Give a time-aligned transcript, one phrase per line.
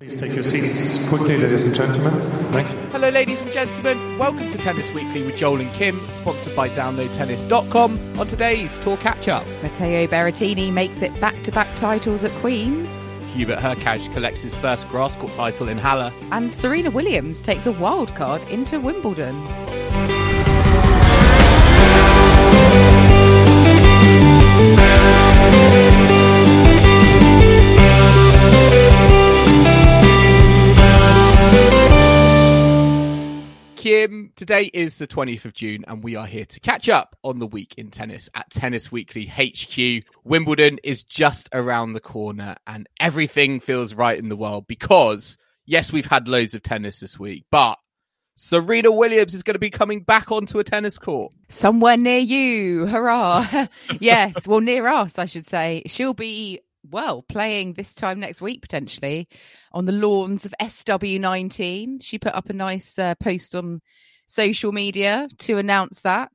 [0.00, 2.14] Please take your seats quickly, ladies and gentlemen.
[2.52, 2.78] Thank you.
[2.88, 4.16] Hello, ladies and gentlemen.
[4.16, 8.18] Welcome to Tennis Weekly with Joel and Kim, sponsored by DownloadTennis.com.
[8.18, 12.90] On today's Tour Catch Up, Matteo Berrettini makes it back to back titles at Queen's.
[13.34, 16.10] Hubert Hurkacz collects his first grass court title in Halle.
[16.32, 19.38] And Serena Williams takes a wild card into Wimbledon.
[33.90, 37.46] Today is the 20th of June, and we are here to catch up on the
[37.46, 40.04] week in tennis at Tennis Weekly HQ.
[40.22, 45.92] Wimbledon is just around the corner, and everything feels right in the world because, yes,
[45.92, 47.80] we've had loads of tennis this week, but
[48.36, 51.32] Serena Williams is going to be coming back onto a tennis court.
[51.48, 52.86] Somewhere near you.
[52.86, 53.66] Hurrah.
[53.98, 55.82] yes, well, near us, I should say.
[55.86, 59.28] She'll be well, playing this time next week potentially
[59.72, 62.02] on the lawns of SW19.
[62.02, 63.80] She put up a nice uh, post on
[64.30, 66.30] social media to announce that.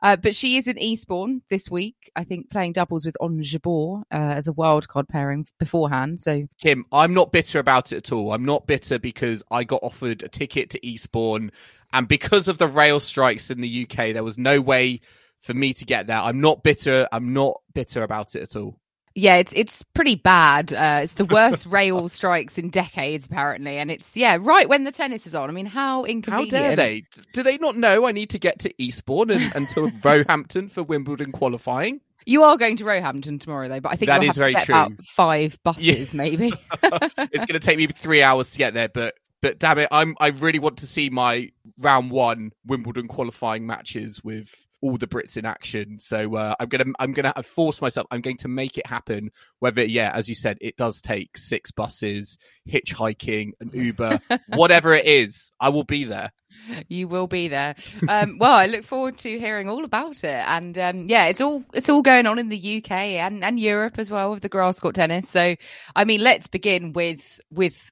[0.00, 4.02] Uh, but she is in Eastbourne this week, I think, playing doubles with Ons Jabeur
[4.12, 6.20] uh, as a wildcard pairing beforehand.
[6.20, 8.32] So, Kim, I'm not bitter about it at all.
[8.32, 11.50] I'm not bitter because I got offered a ticket to Eastbourne,
[11.92, 15.00] and because of the rail strikes in the UK, there was no way
[15.40, 16.18] for me to get there.
[16.18, 17.08] I'm not bitter.
[17.10, 18.78] I'm not bitter about it at all.
[19.14, 20.72] Yeah, it's it's pretty bad.
[20.72, 24.92] Uh, it's the worst rail strikes in decades, apparently, and it's yeah, right when the
[24.92, 25.50] tennis is on.
[25.50, 26.52] I mean, how inconvenient!
[26.52, 27.04] How dare they?
[27.32, 30.84] Do they not know I need to get to Eastbourne and, and to Roehampton for
[30.84, 32.00] Wimbledon qualifying?
[32.26, 34.96] You are going to Roehampton tomorrow, though, but I think that is very true.
[35.02, 36.16] Five buses, yeah.
[36.16, 36.52] maybe.
[36.82, 40.16] it's going to take me three hours to get there, but but damn it, I'm
[40.20, 45.36] I really want to see my round one Wimbledon qualifying matches with all the Brits
[45.36, 45.98] in action.
[45.98, 48.06] So uh, I'm gonna I'm gonna force myself.
[48.10, 49.30] I'm going to make it happen.
[49.58, 55.06] Whether yeah, as you said, it does take six buses, hitchhiking, an Uber, whatever it
[55.06, 56.32] is, I will be there.
[56.88, 57.74] You will be there.
[58.08, 60.44] Um, well, I look forward to hearing all about it.
[60.46, 63.98] And um, yeah, it's all it's all going on in the UK and, and Europe
[63.98, 65.28] as well with the grass court tennis.
[65.28, 65.56] So,
[65.94, 67.90] I mean, let's begin with with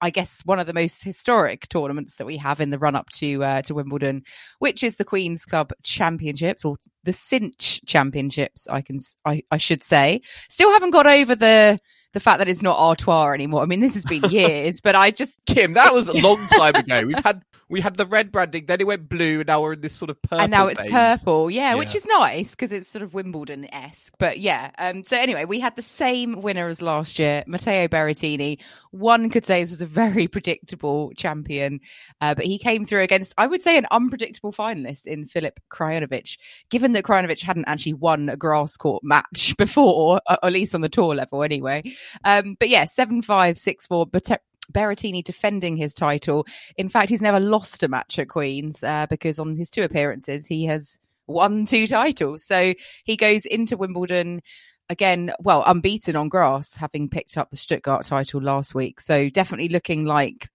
[0.00, 3.08] I guess one of the most historic tournaments that we have in the run up
[3.16, 4.22] to uh, to Wimbledon,
[4.58, 8.68] which is the Queen's Club Championships or the Cinch Championships.
[8.68, 10.20] I can I, I should say.
[10.48, 11.80] Still haven't got over the
[12.12, 13.62] the fact that it's not Artois anymore.
[13.62, 16.74] I mean, this has been years, but I just Kim, that was a long time
[16.74, 17.04] ago.
[17.06, 19.80] We've had we had the red branding, then it went blue, and now we're in
[19.80, 20.40] this sort of purple.
[20.40, 20.90] And now it's phase.
[20.90, 24.14] purple, yeah, yeah, which is nice because it's sort of Wimbledon esque.
[24.18, 28.60] But yeah, um, so anyway, we had the same winner as last year, Matteo Berrettini.
[28.92, 31.80] One could say this was a very predictable champion,
[32.20, 36.38] uh, but he came through against, I would say, an unpredictable finalist in Filip Krajinovic,
[36.70, 40.82] given that Krajinovic hadn't actually won a grass court match before, uh, at least on
[40.82, 41.82] the tour level anyway.
[42.24, 44.06] Um, but yeah, 7 5, 6 4.
[44.06, 44.30] But
[44.72, 46.46] Berrettini defending his title.
[46.76, 50.46] In fact, he's never lost a match at Queen's uh, because on his two appearances,
[50.46, 52.44] he has won two titles.
[52.44, 52.74] So
[53.04, 54.42] he goes into Wimbledon
[54.88, 59.00] again, well, unbeaten on grass, having picked up the Stuttgart title last week.
[59.00, 60.48] So definitely looking like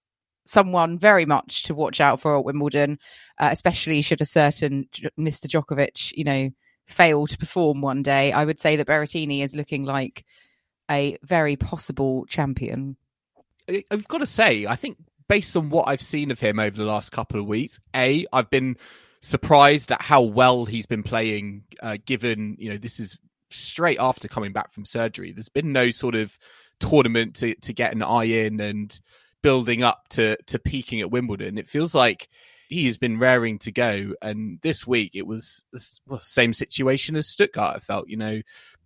[0.45, 2.99] someone very much to watch out for at Wimbledon,
[3.39, 4.87] uh, especially should a certain
[5.19, 5.47] Mr.
[5.47, 6.49] Djokovic, you know,
[6.87, 8.31] fail to perform one day.
[8.31, 10.25] I would say that Berrettini is looking like
[10.89, 12.97] a very possible champion.
[13.91, 16.85] I've got to say, I think based on what I've seen of him over the
[16.85, 18.77] last couple of weeks, a I've been
[19.21, 21.63] surprised at how well he's been playing.
[21.81, 23.17] Uh, given you know this is
[23.49, 26.37] straight after coming back from surgery, there's been no sort of
[26.79, 28.99] tournament to to get an eye in and
[29.41, 31.57] building up to to peaking at Wimbledon.
[31.57, 32.27] It feels like
[32.67, 37.77] he's been raring to go, and this week it was the same situation as Stuttgart.
[37.77, 38.41] I felt you know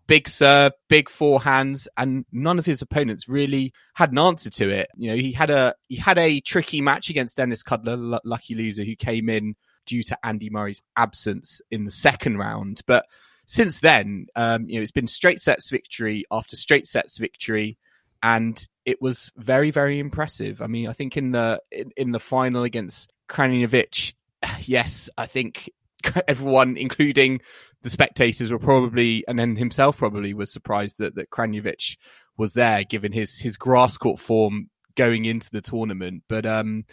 [0.07, 4.87] big serve, big forehands, and none of his opponents really had an answer to it.
[4.95, 8.55] You know, he had a he had a tricky match against Denis Kudla, l- lucky
[8.55, 9.55] loser, who came in
[9.85, 12.81] due to Andy Murray's absence in the second round.
[12.85, 13.05] But
[13.45, 17.77] since then, um, you know, it's been straight sets victory after straight sets victory,
[18.23, 20.61] and it was very, very impressive.
[20.61, 24.13] I mean, I think in the in, in the final against Krajinovic,
[24.61, 25.69] yes, I think
[26.27, 27.41] everyone, including
[27.85, 31.97] the spectators were probably, and then himself probably was surprised that that Krajinovic
[32.35, 36.23] was there, given his his grass court form going into the tournament.
[36.27, 36.85] But um,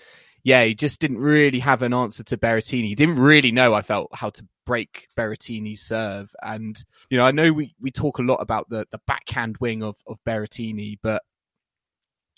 [0.45, 2.89] yeah, he just didn't really have an answer to Berrettini.
[2.89, 6.35] He didn't really know, I felt, how to break Berrettini's serve.
[6.43, 6.77] And,
[7.09, 9.97] you know, I know we, we talk a lot about the, the backhand wing of,
[10.07, 11.23] of Berrettini, but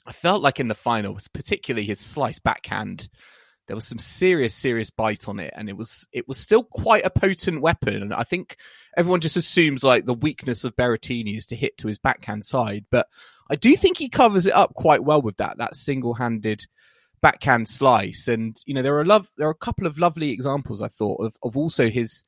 [0.07, 3.09] I felt like in the finals, particularly his slice backhand,
[3.67, 7.05] there was some serious, serious bite on it, and it was it was still quite
[7.05, 8.03] a potent weapon.
[8.03, 8.57] And I think
[8.97, 12.85] everyone just assumes like the weakness of Berrettini is to hit to his backhand side,
[12.91, 13.07] but
[13.51, 16.67] I do think he covers it up quite well with that that single handed
[17.23, 18.29] backhand slice.
[18.29, 21.25] And you know there are love there are a couple of lovely examples I thought
[21.25, 22.25] of of also his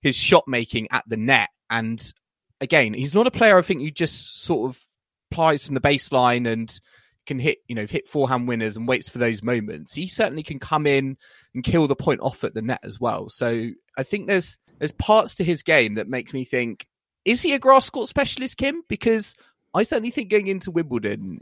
[0.00, 1.50] his shot making at the net.
[1.70, 2.12] And
[2.60, 4.80] again, he's not a player I think you just sort of
[5.30, 6.78] plies from the baseline and
[7.26, 9.94] can hit, you know, hit forehand winners and waits for those moments.
[9.94, 11.16] He certainly can come in
[11.54, 13.28] and kill the point off at the net as well.
[13.28, 16.86] So I think there's there's parts to his game that makes me think,
[17.24, 18.82] is he a grass court specialist, Kim?
[18.88, 19.36] Because
[19.74, 21.38] I certainly think going into Wimbledon,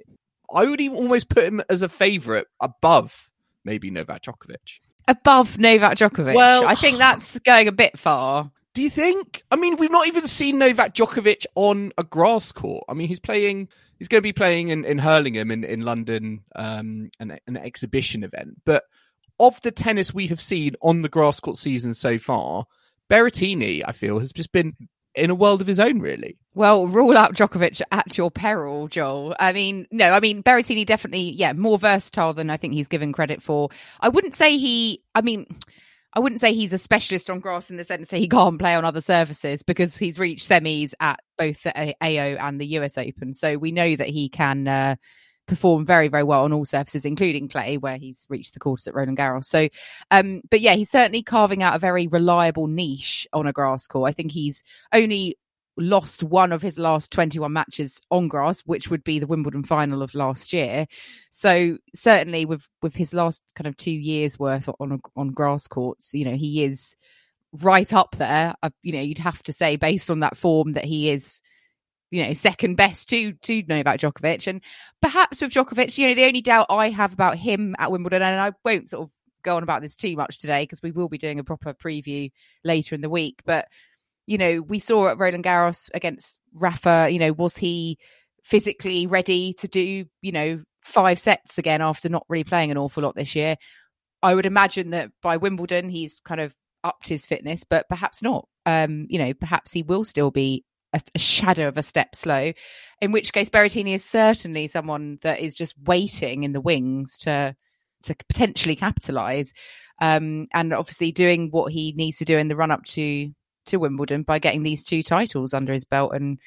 [0.52, 3.30] I would even almost put him as a favourite above
[3.64, 4.80] maybe Novak Djokovic.
[5.08, 6.34] Above Novak Djokovic.
[6.34, 8.50] Well- I think that's going a bit far.
[8.72, 9.42] Do you think?
[9.50, 12.84] I mean, we've not even seen Novak Djokovic on a grass court.
[12.88, 13.68] I mean, he's playing.
[14.00, 18.24] He's going to be playing in, in Hurlingham in in London, um, an an exhibition
[18.24, 18.56] event.
[18.64, 18.84] But
[19.38, 22.64] of the tennis we have seen on the grass court season so far,
[23.08, 24.74] Berrettini, I feel, has just been
[25.14, 25.98] in a world of his own.
[26.00, 29.36] Really, Well, rule out Djokovic at your peril, Joel.
[29.38, 33.12] I mean, no, I mean Berrettini definitely, yeah, more versatile than I think he's given
[33.12, 33.68] credit for.
[34.00, 35.02] I wouldn't say he.
[35.14, 35.46] I mean.
[36.12, 38.74] I wouldn't say he's a specialist on grass in the sense that he can't play
[38.74, 43.32] on other surfaces because he's reached semis at both the AO and the US Open.
[43.32, 44.96] So we know that he can uh,
[45.46, 48.94] perform very, very well on all surfaces, including clay, where he's reached the quarters at
[48.94, 49.44] Roland Garros.
[49.44, 49.68] So,
[50.10, 54.08] um, but yeah, he's certainly carving out a very reliable niche on a grass court.
[54.08, 55.36] I think he's only
[55.80, 60.02] lost one of his last 21 matches on grass which would be the Wimbledon final
[60.02, 60.86] of last year.
[61.30, 66.14] So certainly with with his last kind of 2 years worth on on grass courts
[66.14, 66.96] you know he is
[67.52, 68.54] right up there.
[68.62, 71.40] Uh, you know you'd have to say based on that form that he is
[72.10, 74.46] you know second best to to Novak Djokovic.
[74.46, 74.62] And
[75.00, 78.40] perhaps with Djokovic you know the only doubt I have about him at Wimbledon and
[78.40, 79.10] I won't sort of
[79.42, 82.30] go on about this too much today because we will be doing a proper preview
[82.64, 83.68] later in the week but
[84.30, 87.98] you know, we saw at Roland Garros against Rafa, you know, was he
[88.44, 93.02] physically ready to do, you know, five sets again after not really playing an awful
[93.02, 93.56] lot this year?
[94.22, 96.54] I would imagine that by Wimbledon, he's kind of
[96.84, 98.46] upped his fitness, but perhaps not.
[98.66, 102.52] Um, you know, perhaps he will still be a, a shadow of a step slow,
[103.00, 107.56] in which case Berrettini is certainly someone that is just waiting in the wings to
[108.04, 109.52] to potentially capitalize
[110.00, 113.32] um, and obviously doing what he needs to do in the run up to
[113.66, 116.38] to Wimbledon by getting these two titles under his belt and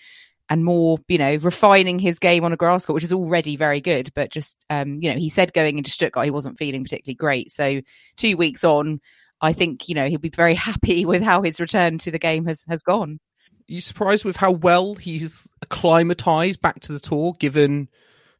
[0.49, 3.79] and more, you know, refining his game on a grass court, which is already very
[3.79, 4.11] good.
[4.13, 7.51] But just, um, you know, he said going into Stuttgart he wasn't feeling particularly great.
[7.51, 7.81] So
[8.17, 8.99] two weeks on,
[9.41, 12.45] I think you know he'll be very happy with how his return to the game
[12.45, 13.19] has has gone.
[13.49, 17.33] Are you surprised with how well he's acclimatized back to the tour?
[17.39, 17.89] Given,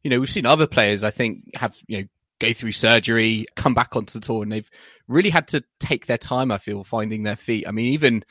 [0.03, 2.07] you know, we've seen other players, I think, have you know
[2.39, 4.69] go through surgery, come back onto the tour, and they've
[5.07, 6.51] really had to take their time.
[6.51, 7.67] I feel finding their feet.
[7.67, 8.23] I mean, even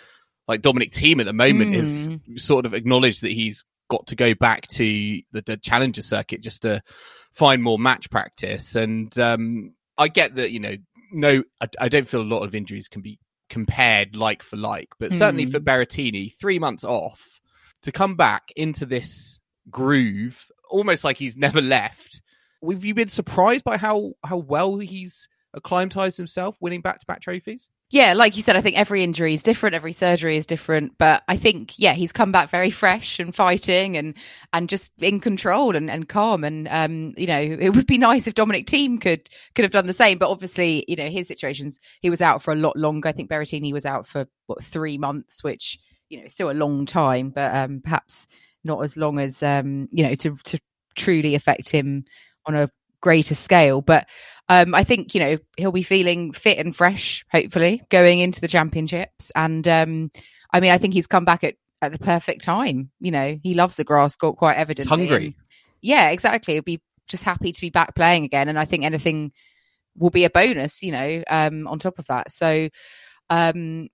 [0.52, 4.34] like Dominic Thiem at the moment is sort of acknowledged that he's got to go
[4.34, 4.84] back to
[5.32, 6.82] the, the challenger circuit just to
[7.32, 8.76] find more match practice.
[8.76, 10.76] And um, I get that, you know,
[11.10, 13.18] no, I, I don't feel a lot of injuries can be
[13.48, 17.40] compared like for like, but certainly for Berrettini, three months off
[17.82, 19.40] to come back into this
[19.70, 22.20] groove, almost like he's never left.
[22.68, 27.22] Have you been surprised by how how well he's acclimatized himself, winning back to back
[27.22, 27.70] trophies?
[27.92, 31.22] Yeah, like you said, I think every injury is different, every surgery is different, but
[31.28, 34.14] I think yeah, he's come back very fresh and fighting and
[34.54, 38.26] and just in control and, and calm and um you know, it would be nice
[38.26, 41.78] if Dominic Thiem could could have done the same, but obviously, you know, his situations
[42.00, 43.08] he was out for a lot longer.
[43.10, 46.52] I think Berrettini was out for what 3 months, which you know, is still a
[46.54, 48.26] long time, but um perhaps
[48.64, 50.58] not as long as um you know to to
[50.96, 52.04] truly affect him
[52.46, 52.70] on a
[53.02, 53.82] greater scale.
[53.82, 54.08] But
[54.48, 58.48] um, I think you know he'll be feeling fit and fresh, hopefully, going into the
[58.48, 59.30] championships.
[59.36, 60.10] And um,
[60.52, 62.90] I mean, I think he's come back at at the perfect time.
[63.00, 64.88] You know, he loves the grass court quite evidently.
[64.88, 65.26] hungry.
[65.26, 65.34] And
[65.82, 66.54] yeah, exactly.
[66.54, 69.32] He'll be just happy to be back playing again, and I think anything
[69.96, 70.82] will be a bonus.
[70.82, 72.32] You know, um, on top of that.
[72.32, 72.68] So.
[73.28, 73.88] Um,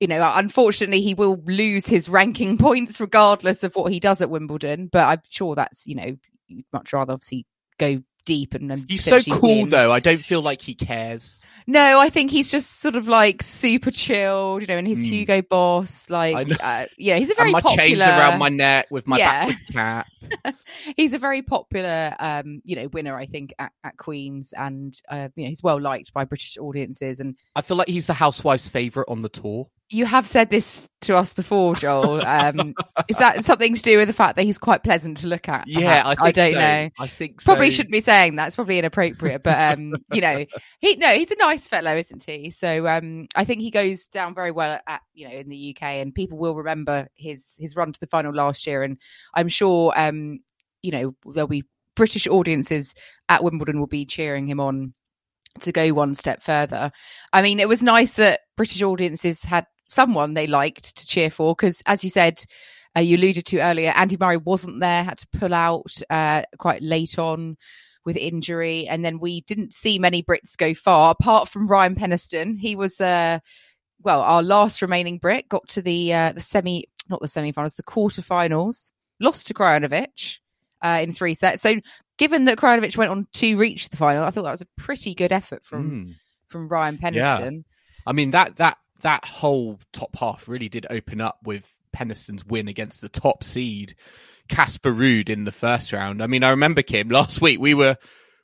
[0.00, 4.30] you know, unfortunately, he will lose his ranking points regardless of what he does at
[4.30, 4.88] Wimbledon.
[4.90, 6.16] But I'm sure that's, you know,
[6.48, 7.46] you'd much rather obviously
[7.78, 9.68] go deep and, and He's so cool win.
[9.70, 9.92] though.
[9.92, 11.40] I don't feel like he cares.
[11.66, 15.04] No, I think he's just sort of like super chilled, you know, and his Mm.
[15.10, 17.88] Hugo Boss, like, uh, yeah, he's a very and my popular.
[17.88, 19.52] chains around my neck with my Yeah.
[19.72, 20.06] cap.
[20.96, 25.28] he's a very popular, um, you know, winner, I think, at, at Queens, and uh,
[25.36, 27.20] you know, he's well liked by British audiences.
[27.20, 29.68] And I feel like he's the housewife's favorite on the tour.
[29.92, 32.22] You have said this to us before, Joel.
[32.32, 32.74] Um,
[33.08, 35.66] is that something to do with the fact that he's quite pleasant to look at?
[35.66, 36.58] Yeah, I, think don't so.
[36.58, 36.90] know.
[36.98, 37.76] I think Probably so.
[37.76, 38.46] shouldn't be saying that.
[38.46, 40.46] It's probably inappropriate, but um, you know,
[40.80, 42.50] he no, he's a nice fellow, isn't he?
[42.50, 45.82] So um, I think he goes down very well at you know in the UK,
[45.82, 48.98] and people will remember his his run to the final last year, and
[49.34, 50.40] I'm sure um,
[50.80, 52.94] you know there'll be British audiences
[53.28, 54.94] at Wimbledon will be cheering him on
[55.60, 56.90] to go one step further.
[57.32, 61.54] I mean, it was nice that British audiences had someone they liked to cheer for
[61.54, 62.44] because, as you said,
[62.96, 66.82] uh, you alluded to earlier, Andy Murray wasn't there, had to pull out uh, quite
[66.82, 67.56] late on
[68.04, 72.58] with injury, and then we didn't see many Brits go far apart from Ryan Peniston.
[72.58, 73.38] He was uh,
[74.02, 77.82] well, our last remaining Brit got to the uh, the semi, not the semi-finals, the
[77.84, 80.38] quarterfinals, lost to Krajinovic
[80.82, 81.62] uh, in three sets.
[81.62, 81.76] So,
[82.18, 85.14] given that Krajinovic went on to reach the final, I thought that was a pretty
[85.14, 86.14] good effort from Mm.
[86.48, 87.38] from Ryan Yeah.
[87.38, 87.64] Peniston.
[88.06, 92.68] I mean that that that whole top half really did open up with Peniston's win
[92.68, 93.94] against the top seed
[94.48, 96.22] Casper Ruud in the first round.
[96.22, 97.96] I mean, I remember Kim last week we were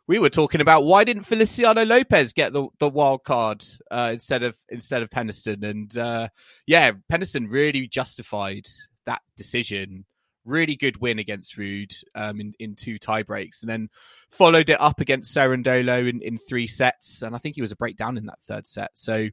[0.06, 4.42] we were talking about why didn't Feliciano Lopez get the, the wild card uh, instead
[4.42, 6.28] of instead of Peniston, and uh,
[6.66, 8.66] yeah, Peniston really justified
[9.06, 10.04] that decision.
[10.44, 13.90] Really good win against Ruud um, in in two tie breaks, and then
[14.30, 17.76] followed it up against Cerundolo in, in three sets, and I think he was a
[17.76, 18.92] breakdown in that third set.
[18.94, 19.28] So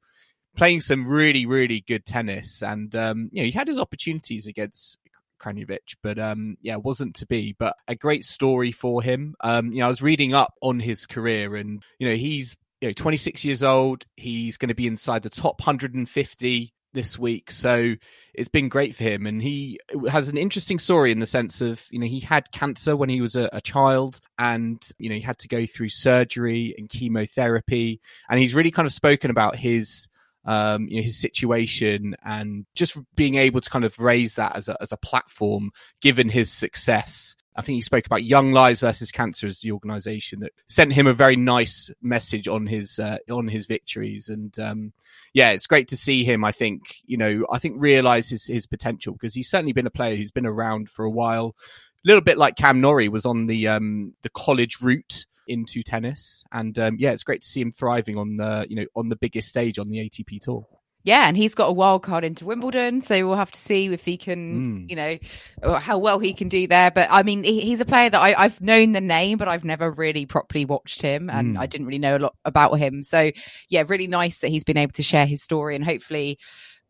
[0.55, 4.97] playing some really really good tennis, and um, you know he had his opportunities against
[5.39, 7.55] Krajinovic, but um, yeah, wasn't to be.
[7.57, 9.35] But a great story for him.
[9.41, 12.89] Um, you know, I was reading up on his career, and you know he's you
[12.89, 14.05] know 26 years old.
[14.15, 17.93] He's going to be inside the top 150 this week, so
[18.33, 19.25] it's been great for him.
[19.25, 22.95] And he has an interesting story in the sense of you know he had cancer
[22.95, 26.73] when he was a, a child, and you know he had to go through surgery
[26.77, 30.07] and chemotherapy, and he's really kind of spoken about his
[30.45, 34.69] um, you know, his situation and just being able to kind of raise that as
[34.69, 35.71] a, as a platform,
[36.01, 37.35] given his success.
[37.57, 41.07] I think he spoke about Young Lives versus Cancer as the organisation that sent him
[41.07, 44.91] a very nice message on his uh, on his victories, and um,
[45.33, 46.43] yeah, it's great to see him.
[46.43, 49.91] I think you know, I think realise his his potential because he's certainly been a
[49.91, 53.45] player who's been around for a while, a little bit like Cam Norrie was on
[53.45, 57.71] the um, the college route into tennis, and um, yeah, it's great to see him
[57.71, 60.65] thriving on the you know on the biggest stage on the ATP tour.
[61.03, 64.03] Yeah, and he's got a wild card into Wimbledon, so we'll have to see if
[64.03, 64.89] he can, Mm.
[64.89, 66.89] you know, how well he can do there.
[66.89, 69.63] But I mean, he, he's a player that I, I've known the name, but I've
[69.63, 71.59] never really properly watched him, and Mm.
[71.59, 73.03] I didn't really know a lot about him.
[73.03, 73.29] So
[73.69, 76.39] yeah, really nice that he's been able to share his story and hopefully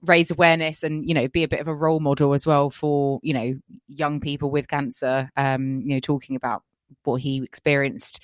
[0.01, 3.19] raise awareness and you know be a bit of a role model as well for
[3.23, 3.53] you know
[3.87, 5.29] young people with cancer.
[5.35, 6.63] Um, you know, talking about
[7.03, 8.23] what he experienced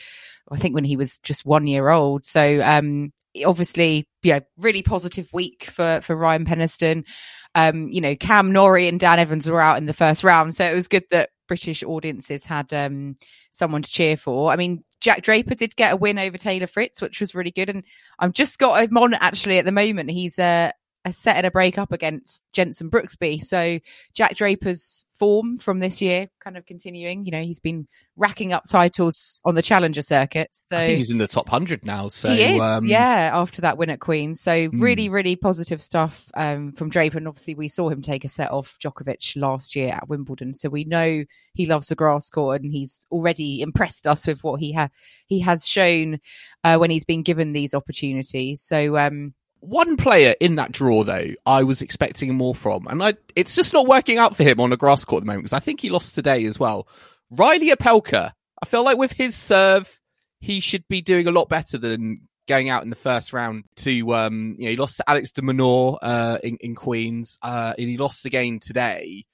[0.51, 2.25] I think when he was just one year old.
[2.25, 3.13] So um
[3.45, 7.05] obviously, yeah, really positive week for for Ryan Peniston.
[7.53, 10.65] Um, you know, Cam Norrie and Dan Evans were out in the first round, so
[10.65, 13.15] it was good that British audiences had um
[13.51, 14.51] someone to cheer for.
[14.51, 17.69] I mean, Jack Draper did get a win over Taylor Fritz, which was really good.
[17.69, 17.83] And
[18.19, 20.11] I've just got him on actually at the moment.
[20.11, 20.71] He's uh,
[21.05, 23.41] a set and a break up against Jenson Brooksby.
[23.41, 23.79] So
[24.13, 27.25] Jack Draper's form from this year kind of continuing.
[27.25, 30.49] You know, he's been racking up titles on the challenger circuit.
[30.51, 32.07] So I think he's in the top hundred now.
[32.07, 34.33] So he is, um, yeah, after that win at Queen.
[34.33, 37.19] So really, really positive stuff um, from Draper.
[37.19, 40.55] And obviously, we saw him take a set off Djokovic last year at Wimbledon.
[40.55, 44.59] So we know he loves the grass court, and he's already impressed us with what
[44.59, 44.89] he ha-
[45.27, 46.19] he has shown
[46.63, 48.61] uh, when he's been given these opportunities.
[48.61, 53.13] So um, One player in that draw, though, I was expecting more from, and I,
[53.35, 55.53] it's just not working out for him on the grass court at the moment because
[55.53, 56.87] I think he lost today as well.
[57.29, 59.99] Reilly Opelka, I feel like with his serve,
[60.39, 64.13] he should be doing a lot better than going out in the first round to,
[64.15, 67.87] um, you know, he lost to Alex de Minaur uh, in, in Queens, uh, and
[67.87, 69.25] he lost again today.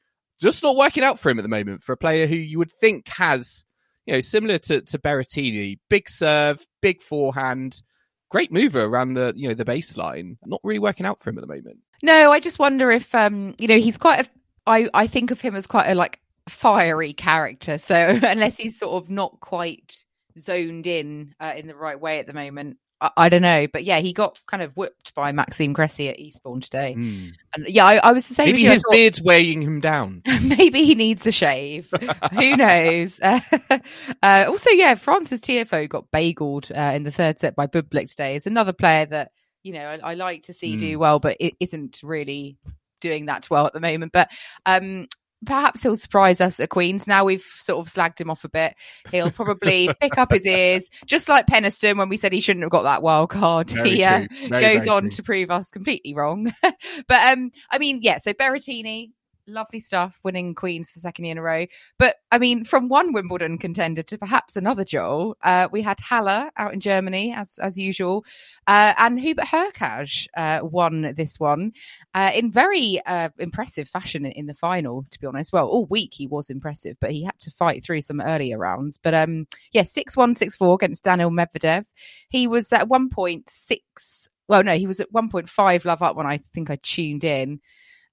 [0.42, 2.72] Just not working out for him at the moment for a player who you would
[2.72, 3.66] think has,
[4.06, 7.82] you know, similar to, to Berrettini, big serve, big forehand,
[8.30, 10.38] great mover around the you know the baseline.
[10.46, 11.80] Not really working out for him at the moment.
[12.02, 14.30] no, I just wonder if um, you know he's quite a.
[14.66, 16.20] I I think of him as quite a like
[16.50, 17.78] fiery character.
[17.78, 20.04] So unless he's sort of not quite
[20.38, 23.84] zoned in uh, in the right way at the moment, I, I, don't know, but
[23.84, 26.96] yeah, he got kind of whipped by Maxime Cressy at Eastbourne today.
[26.98, 27.32] Mm.
[27.56, 28.48] And yeah, I, I, was the same.
[28.48, 30.22] Maybe his thought, beard's weighing him down.
[30.44, 31.90] maybe he needs a shave.
[32.34, 33.20] Who knows?
[33.20, 33.40] Uh,
[34.24, 38.36] uh, also, yeah, Frances Tiafoe got bageled uh, in the third set by Bublik today.
[38.36, 39.32] Is another player that
[39.64, 40.80] you know I, I like to see mm.
[40.80, 42.58] do well, but it isn't really
[43.00, 44.12] doing that well at the moment.
[44.12, 44.30] But
[44.66, 45.08] um,
[45.46, 47.08] perhaps he'll surprise us at Queens.
[47.08, 48.76] Now we've sort of slagged him off a bit.
[49.12, 52.72] He'll probably pick up his ears, just like Peniston when we said he shouldn't have
[52.72, 53.70] got that wild card.
[53.70, 55.10] Very he uh, very, goes very on true.
[55.12, 56.54] to prove us completely wrong.
[56.62, 58.18] but um, I mean, yeah.
[58.18, 59.12] So Berrettini,
[59.48, 61.66] lovely stuff, winning Queens for the second year in a row.
[61.98, 66.50] But I mean, from one Wimbledon contender to perhaps another, Joel, uh, we had Halle
[66.58, 68.26] out in Germany as as usual,
[68.68, 71.72] uh, and Hubert Hurkacz uh, won this one
[72.14, 75.06] uh, in very uh, impressive fashion in, in, the final.
[75.12, 78.02] To be honest, well, all week he was impressive, but he had to fight through
[78.02, 78.98] some earlier rounds.
[78.98, 81.86] But um, yeah, six one six four against Daniil Medvedev.
[82.30, 84.30] He was at one point six.
[84.50, 87.60] Well, no, he was at 1.5 love up when I think I tuned in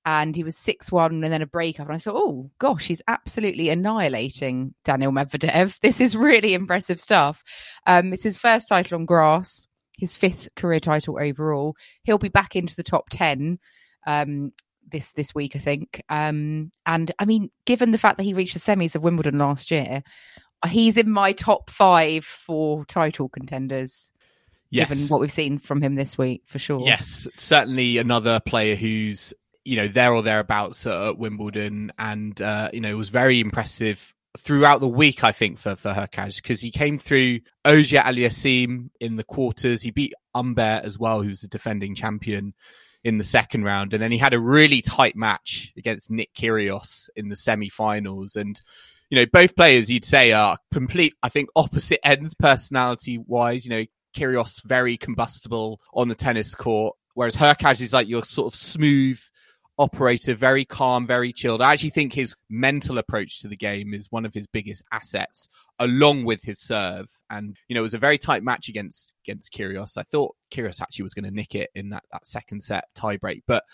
[0.06, 1.87] and he was 6 1 and then a breakup.
[1.87, 5.78] And I thought, oh gosh, he's absolutely annihilating Daniil Medvedev.
[5.82, 7.42] This is really impressive stuff.
[7.87, 9.66] Um, it's his first title on grass,
[9.99, 11.75] his fifth career title overall.
[12.02, 13.58] He'll be back into the top 10
[14.06, 14.52] um,
[14.90, 16.02] this this week, I think.
[16.08, 19.70] Um, and I mean, given the fact that he reached the semis of Wimbledon last
[19.70, 20.02] year,
[20.68, 24.11] he's in my top five for title contenders.
[24.70, 24.88] Yes.
[24.88, 26.80] Given what we've seen from him this week, for sure.
[26.80, 29.32] Yes, certainly another player who's
[29.64, 34.14] you know there or thereabouts at Wimbledon, and uh, you know it was very impressive
[34.38, 35.25] throughout the week.
[35.25, 39.83] I think for for Hurkacz because he came through Auger Aliassime in the quarters.
[39.83, 42.54] He beat Humbert as well, who's the defending champion
[43.02, 47.09] in the second round, and then he had a really tight match against Nick Kyrgios
[47.16, 48.61] in the semi-finals, and.
[49.11, 53.64] You know, both players you'd say are complete, I think, opposite ends personality wise.
[53.64, 58.52] You know, Kyrgios very combustible on the tennis court, whereas Hurkacz is like your sort
[58.52, 59.21] of smooth,
[59.78, 61.61] operator, very calm, very chilled.
[61.61, 65.49] I actually think his mental approach to the game is one of his biggest assets,
[65.78, 67.09] along with his serve.
[67.31, 69.97] And you know, it was a very tight match against against Kyrgios.
[69.97, 73.43] I thought Kyrgios actually was going to nick it in that that second set tiebreak,
[73.47, 73.64] but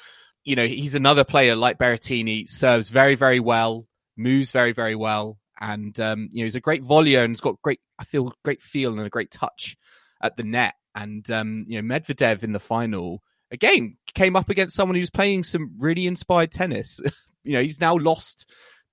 [0.45, 5.38] you know, he's another player like Berrettini, serves very very well, moves very very well,
[5.61, 8.62] and um, you know, he's a great volleyer and he's got great, I feel, great
[8.62, 9.76] feel and a great touch
[10.22, 10.74] at the net.
[10.94, 15.44] And um, you know, Medvedev in the final again came up against someone who's playing
[15.44, 17.00] some really inspired tennis.
[17.44, 18.46] you know, he's now lost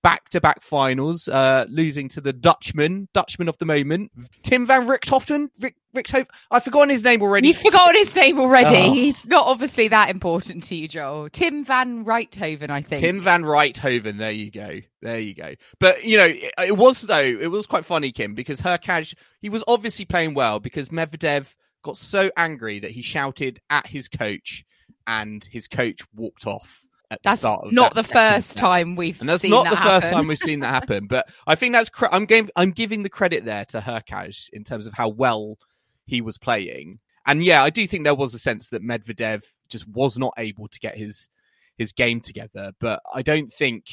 [0.04, 4.12] back to back finals, uh, losing to the Dutchman, Dutchman of the moment,
[4.44, 5.50] Tim van Richthofen.
[5.60, 6.28] Rick, Richthofen.
[6.52, 7.50] I've forgotten his name already.
[7.50, 8.78] You've forgotten his name already.
[8.78, 8.94] Oh.
[8.94, 11.30] He's not obviously that important to you, Joel.
[11.30, 13.02] Tim van Rijthoven, I think.
[13.02, 14.18] Tim van Rijthoven.
[14.18, 14.80] There you go.
[15.02, 15.56] There you go.
[15.80, 19.50] But, you know, it, it was, though, it was quite funny, Kim, because Hurkacz, he
[19.50, 21.48] was obviously playing well because Medvedev
[21.84, 24.66] got so angry that he shouted at his coach
[25.06, 28.96] and his coach walked off at that's the start of not that the first time
[28.96, 30.02] we've and that's seen not that the happen.
[30.02, 33.04] first time we've seen that happen but i think that's cr- i'm giving i'm giving
[33.04, 35.58] the credit there to Hurkacz in terms of how well
[36.06, 37.00] he was playing.
[37.26, 40.68] And yeah i do think there was a sense that medvedev just was not able
[40.68, 41.30] to get his
[41.78, 43.86] his game together but i don't think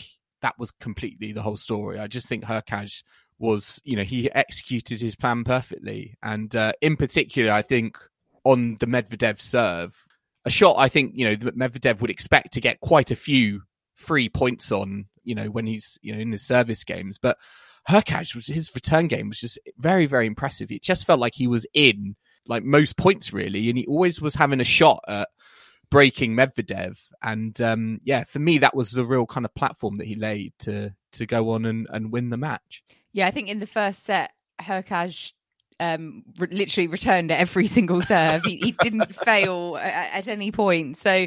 [0.45, 1.99] that was completely the whole story.
[1.99, 3.03] I just think Hurkacz
[3.45, 7.99] was you know he executed his plan perfectly and uh, in particular i think
[8.45, 9.95] on the medvedev serve
[10.45, 13.63] a shot I think, you know, Medvedev would expect to get quite a few
[13.95, 17.19] free points on, you know, when he's, you know, in his service games.
[17.19, 17.39] But
[17.89, 20.71] Hurkacz was his return game was just very, very impressive.
[20.71, 24.35] It just felt like he was in like most points really, and he always was
[24.35, 25.29] having a shot at
[25.91, 26.99] breaking Medvedev.
[27.23, 30.53] And um, yeah, for me, that was the real kind of platform that he laid
[30.61, 32.83] to to go on and, and win the match.
[33.15, 35.33] Yeah, I think in the first set, Hurkacz
[35.81, 38.45] um, re- literally returned every single serve.
[38.45, 40.99] he, he didn't fail at, at, any point.
[40.99, 41.27] So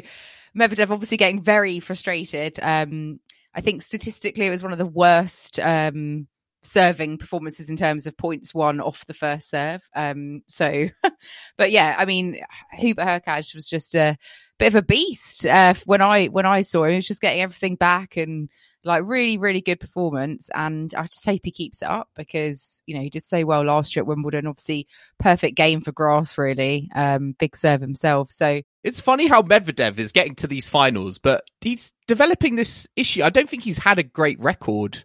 [0.56, 2.60] Medvedev obviously getting very frustrated.
[2.62, 3.20] Um,
[3.54, 6.28] I think statistically it was one of the worst um,
[6.62, 9.80] serving performances in terms of points won off the first serve.
[9.96, 10.88] Um, so,
[11.56, 12.40] but yeah, I mean,
[12.74, 14.16] Hubert Hurkacz was just a
[14.58, 16.90] bit of a beast uh, when I when I saw him.
[16.90, 18.50] He was just getting everything back and
[18.88, 20.50] like really, really good performance.
[20.54, 23.62] And I just hope he keeps it up because, you know, he did so well
[23.62, 24.46] last year at Wimbledon.
[24.46, 26.88] Obviously, perfect game for grass, really.
[26.94, 28.32] Um, big serve himself.
[28.32, 33.22] So it's funny how Medvedev is getting to these finals, but he's developing this issue.
[33.22, 35.04] I don't think he's had a great record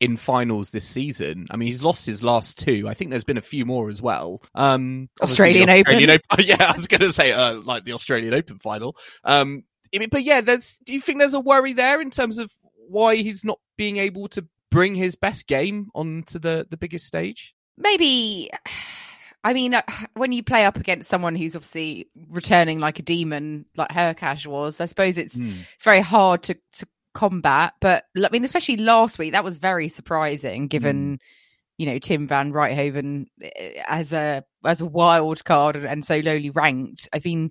[0.00, 1.46] in finals this season.
[1.50, 2.86] I mean, he's lost his last two.
[2.86, 4.42] I think there's been a few more as well.
[4.54, 6.20] Um, Australian, Australian Open.
[6.30, 6.46] Open.
[6.46, 8.96] Yeah, I was going to say uh, like the Australian Open final.
[9.24, 9.64] Um,
[10.10, 10.78] but yeah, there's.
[10.84, 12.50] Do you think there's a worry there in terms of
[12.88, 17.54] why he's not being able to bring his best game onto the the biggest stage?
[17.76, 18.50] Maybe
[19.42, 19.82] I mean, uh,
[20.14, 24.80] when you play up against someone who's obviously returning like a demon, like Hurkacz was,
[24.80, 25.58] I suppose it's Mm.
[25.74, 27.74] it's very hard to to combat.
[27.80, 31.18] But I mean, especially last week, that was very surprising, given
[31.76, 36.50] you know Tim Van Rijthoven eh, as a as a wild card and so lowly
[36.50, 37.08] ranked.
[37.12, 37.50] I mean,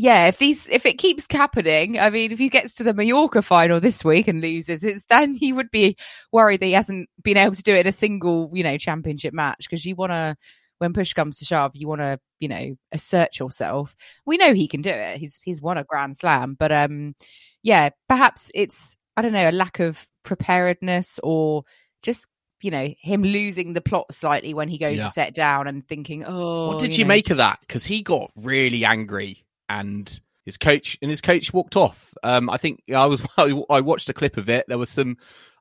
[0.00, 3.42] yeah, if these if it keeps happening, I mean, if he gets to the Mallorca
[3.42, 5.96] final this week and loses, it's then he would be
[6.32, 9.34] worried that he hasn't been able to do it in a single you know championship
[9.34, 10.36] match because you want to.
[10.78, 13.94] When push comes to shove, you want to, you know, assert yourself.
[14.24, 15.18] We know he can do it.
[15.18, 17.14] He's he's won a Grand Slam, but um,
[17.62, 21.64] yeah, perhaps it's I don't know a lack of preparedness or
[22.02, 22.26] just
[22.62, 25.04] you know him losing the plot slightly when he goes Yeah.
[25.04, 27.08] to set down and thinking, oh, what did you, know.
[27.08, 27.58] make of that?
[27.60, 32.12] Because he got really angry and his coach and his coach walked off.
[32.22, 34.66] Um, I think I was I watched a clip of it.
[34.68, 35.16] There was some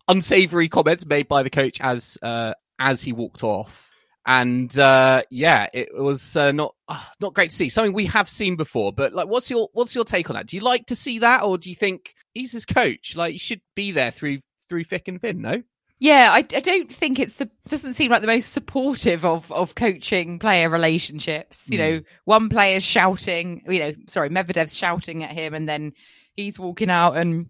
[0.08, 3.86] unsavory comments made by the coach as uh, as he walked off.
[4.26, 7.69] And uh, yeah, it was uh, not uh, not great to see.
[7.69, 10.48] Something we have seen before, but like, what's your what's your take on that?
[10.48, 13.15] Do you like to see that, or do you think he's his coach?
[13.15, 15.41] Like, he should be there through through thick and thin.
[15.41, 15.63] No,
[16.01, 19.75] Yeah, I, I don't think it's the doesn't seem like the most supportive of of
[19.75, 21.67] coaching player relationships.
[21.69, 22.03] You know, hmm.
[22.23, 25.91] one player's shouting, you know, sorry, Medvedev's shouting at him, and then
[26.35, 27.49] he's walking out, and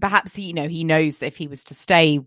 [0.00, 2.18] perhaps you know he knows that if he was to stay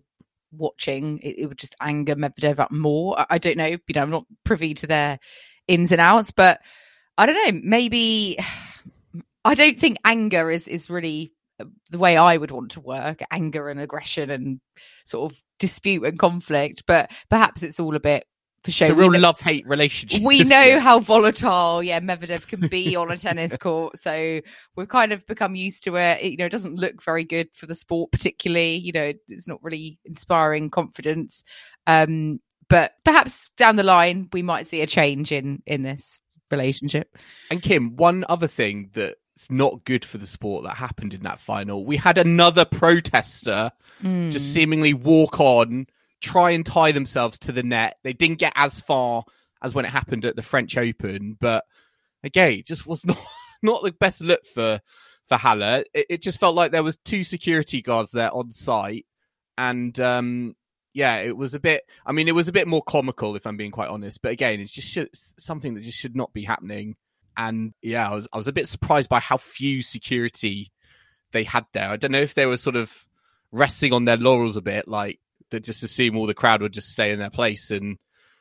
[0.52, 3.20] watching, it, it would just anger Medvedev up more.
[3.20, 3.66] I, I don't know.
[3.66, 5.18] You know, I'm not privy to their
[5.68, 6.60] ins and outs, but
[7.18, 7.60] I don't know.
[7.62, 8.38] Maybe
[9.44, 11.34] I don't think anger is is really
[11.90, 13.22] the way I would want to work.
[13.30, 14.60] Anger and aggression and
[15.04, 18.26] sort of dispute and conflict, but perhaps it's all a bit
[18.64, 18.86] for show.
[18.86, 20.22] it's a real love hate relationship.
[20.22, 20.78] we know it?
[20.78, 23.98] how volatile, yeah, Medvedev can be on a tennis court.
[23.98, 24.40] So
[24.76, 26.22] we've kind of become used to it.
[26.22, 26.30] it.
[26.32, 28.76] You know, it doesn't look very good for the sport, particularly.
[28.76, 31.44] You know, it's not really inspiring confidence.
[31.86, 36.18] Um, but perhaps down the line, we might see a change in in this
[36.50, 37.16] relationship.
[37.50, 38.90] And Kim, one other thing
[39.34, 43.70] that's not good for the sport that happened in that final, we had another protester
[44.02, 44.32] Mm.
[44.32, 45.86] just seemingly walk on,
[46.20, 47.98] try and tie themselves to the net.
[48.02, 49.24] They didn't get as far
[49.62, 51.64] as when it happened at the French Open, but
[52.24, 53.18] again, it just was not
[53.62, 54.80] not the best look for
[55.28, 55.84] for Halle.
[55.94, 59.06] It, it just felt like there was two security guards there on site,
[59.56, 60.56] and um,
[60.94, 61.84] yeah, it was a bit.
[62.04, 64.20] I mean, it was a bit more comical if I'm being quite honest.
[64.20, 66.96] But again, it's just should, something that just should not be happening.
[67.36, 70.70] And yeah, I was I was a bit surprised by how few security
[71.32, 71.88] they had there.
[71.88, 73.06] I don't know if they were sort of
[73.50, 75.18] resting on their laurels a bit, like
[75.50, 77.98] they just assume all the crowd would just stay in their place and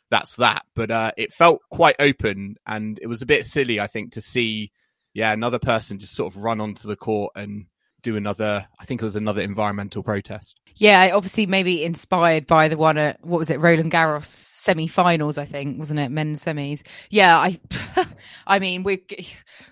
[0.09, 0.65] that's that.
[0.75, 4.21] But uh, it felt quite open, and it was a bit silly, I think, to
[4.21, 4.71] see
[5.13, 7.65] yeah another person just sort of run onto the court and
[8.01, 8.67] do another.
[8.79, 10.59] I think it was another environmental protest.
[10.75, 15.45] Yeah, obviously maybe inspired by the one at what was it, Roland Garros semi-finals, I
[15.45, 16.81] think, wasn't it, men's semis?
[17.09, 17.59] Yeah, I,
[18.47, 19.01] I mean, we're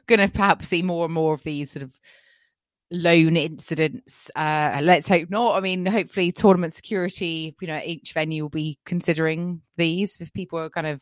[0.07, 1.91] gonna perhaps see more and more of these sort of
[2.91, 4.29] lone incidents.
[4.35, 5.55] Uh, let's hope not.
[5.55, 10.17] I mean, hopefully, tournament security, you know, each venue will be considering these.
[10.19, 11.01] If people are kind of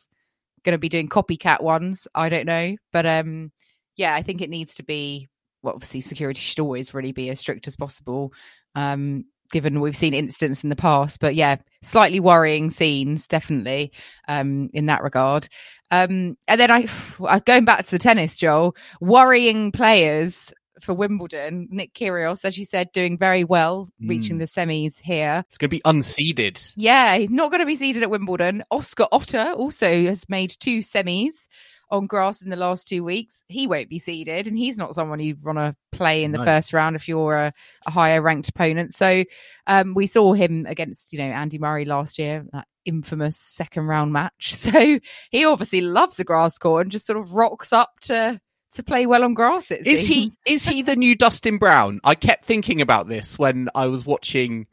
[0.64, 3.52] going to be doing copycat ones, I don't know, but um,
[3.96, 5.28] yeah, I think it needs to be.
[5.62, 8.32] Well, obviously, security should always really be as strict as possible.
[8.74, 11.20] Um, given we've seen incidents in the past.
[11.20, 13.92] But yeah, slightly worrying scenes, definitely,
[14.28, 15.48] um, in that regard.
[15.90, 16.86] Um, and then I,
[17.46, 21.66] going back to the tennis, Joel, worrying players for Wimbledon.
[21.70, 24.40] Nick Kyrgios, as you said, doing very well, reaching Mm.
[24.40, 25.42] the semis here.
[25.48, 26.72] It's going to be unseeded.
[26.76, 28.62] Yeah, he's not going to be seeded at Wimbledon.
[28.70, 31.48] Oscar Otte also has made two semis
[31.90, 33.44] on grass in the last two weeks.
[33.48, 36.44] He won't be seeded, and he's not someone you'd want to play in the No.
[36.44, 37.52] first round if you're a,
[37.86, 38.92] a higher ranked opponent.
[38.92, 39.24] So
[39.66, 44.12] um, we saw him against, you know, Andy Murray last year, that infamous second round
[44.12, 44.54] match.
[44.68, 48.40] So he obviously loves the grass court and just sort of rocks up to
[48.72, 49.70] to play well on grass.
[49.70, 52.00] It Is he is he the new Dustin Brown?
[52.04, 54.66] I kept thinking about this when I was watching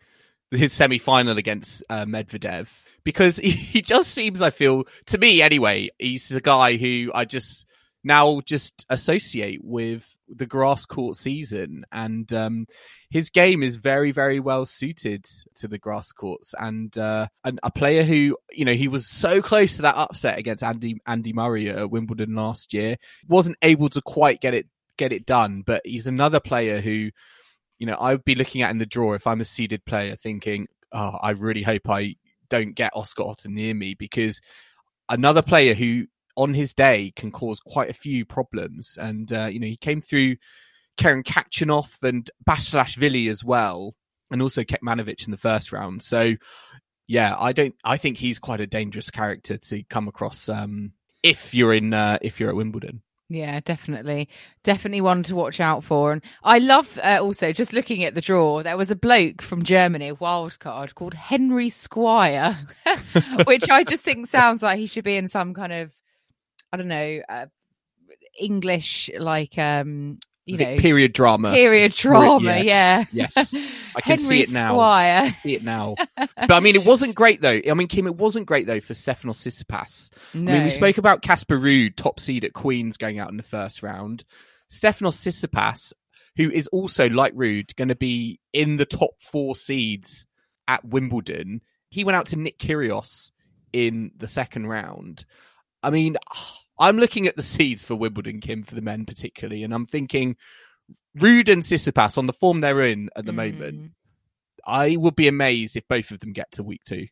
[0.52, 2.68] his semi final against uh, Medvedev
[3.06, 7.66] because he, just seems, I feel, to me anyway, he's a guy who I just
[8.04, 12.66] now just associate with the grass court season, and um,
[13.10, 17.72] his game is very, very well suited to the grass courts, and uh, and a
[17.72, 21.70] player who you know he was so close to that upset against Andy Andy Murray
[21.70, 26.08] at Wimbledon last year, wasn't able to quite get it get it done, but he's
[26.08, 27.12] another player who
[27.78, 30.16] you know I would be looking at in the draw if I'm a seeded player,
[30.16, 32.16] thinking, oh, I really hope I
[32.50, 34.42] don't get Oscar Otte near me because
[35.10, 36.06] another player who
[36.38, 38.98] on his day can cause quite a few problems.
[39.00, 40.36] And, uh, you know, he came through
[40.98, 43.96] Karen Khachanov and Basilashvili as well,
[44.32, 46.02] and also Kekmanovic in the first round.
[46.02, 46.36] So,
[47.08, 51.54] yeah, I don't, I think he's quite a dangerous character to come across, um, if
[51.54, 53.02] you're in uh, if you're at Wimbledon.
[53.28, 54.30] Yeah, definitely.
[54.64, 56.12] Definitely one to watch out for.
[56.12, 59.64] And I love uh, also just looking at the draw, there was a bloke from
[59.64, 62.56] Germany, a wild card called Henri Squire,
[63.46, 65.92] which I just think sounds like he should be in some kind of,
[66.72, 67.48] I don't know, uh,
[68.40, 71.52] English, like, um, you know, period drama.
[71.52, 73.28] Period drama, yes, yeah.
[73.36, 73.54] Yes.
[73.96, 74.74] I can see it now.
[74.74, 75.22] Squire.
[75.22, 75.96] I can see it now.
[76.18, 77.62] but I mean, it wasn't great though.
[77.70, 80.12] I mean, Kim, it wasn't great though for Stefanos Tsitsipas.
[80.34, 80.52] No.
[80.52, 83.44] I mean, we spoke about Casper Ruud, top seed at Queens, going out in the
[83.44, 84.24] first round.
[84.72, 85.94] Stefanos Tsitsipas,
[86.38, 90.26] who is also like Ruud, going to be in the top four seeds
[90.68, 91.62] at Wimbledon.
[91.90, 93.32] He went out to Nick Kyrgios
[93.74, 95.26] in the second round.
[95.82, 99.64] I mean, ah, I'm looking at the seeds for Wimbledon, Kim, for the men particularly,
[99.64, 100.36] and I'm thinking
[101.18, 103.36] Ruud and Tsitsipas on the form they're in at the Mm.
[103.36, 103.92] moment.
[104.68, 107.08] I would be amazed if both of them get to week two.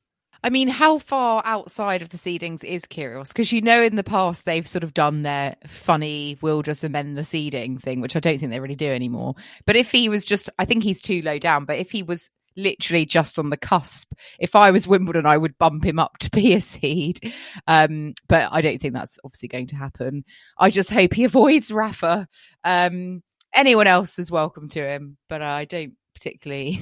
[0.46, 3.30] I mean, how far outside of the seedings is Kyrgios?
[3.30, 7.18] Because you know, in the past they've sort of done their funny "we'll just amend
[7.18, 9.36] the seeding" thing, which I don't think they really do anymore.
[9.66, 11.64] But if he was just, I think he's too low down.
[11.64, 15.58] But if he was literally just on the cusp, if I was Wimbledon, I would
[15.58, 17.34] bump him up to be a seed.
[17.68, 20.24] Um, but I don't think that's obviously going to happen.
[20.58, 22.28] I just hope he avoids Rafa.
[22.64, 23.22] Um,
[23.54, 26.80] anyone else is welcome to him, but I don't particularly,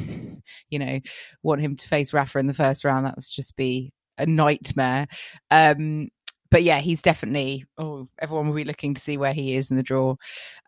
[0.70, 1.00] you know,
[1.44, 3.06] want him to face Rafa in the first round.
[3.06, 5.08] That would just be a nightmare.
[5.50, 6.10] Um,
[6.52, 7.66] but yeah, he's definitely.
[7.78, 10.18] Oh, everyone will be looking to see where he is in the draw.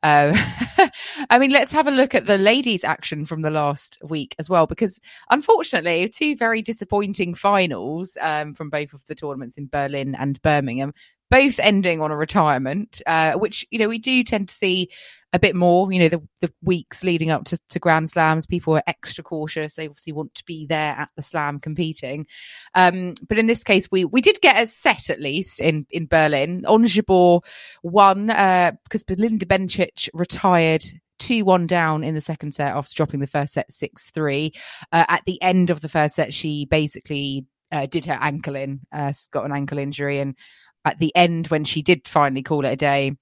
[0.02, 0.34] Uh,
[1.30, 4.50] I mean, let's have a look at the ladies' action from the last week as
[4.50, 10.16] well, because unfortunately, two very disappointing finals um, from both of the tournaments in Berlin
[10.16, 10.94] and Birmingham,
[11.30, 14.90] both ending on a retirement, uh, which you know we do tend to see
[15.34, 15.92] a bit more.
[15.92, 19.74] You know, the, the weeks leading up to, to Grand Slams, people are extra cautious.
[19.74, 22.28] They obviously want to be there at the Slam competing.
[22.76, 26.06] Um, but in this case, we we did get a set at least in in
[26.06, 26.64] Berlin.
[26.66, 27.42] Ons Jabeur
[27.82, 30.86] won uh, because Belinda Bencic retired.
[31.20, 34.52] 2 1 down in the second set after dropping the first set 6 3.
[34.92, 38.82] Uh, at the end of the first set, she basically uh, did her ankle in,
[38.92, 40.20] uh, got an ankle injury.
[40.20, 40.36] And
[40.84, 43.16] at the end, when she did finally call it a day,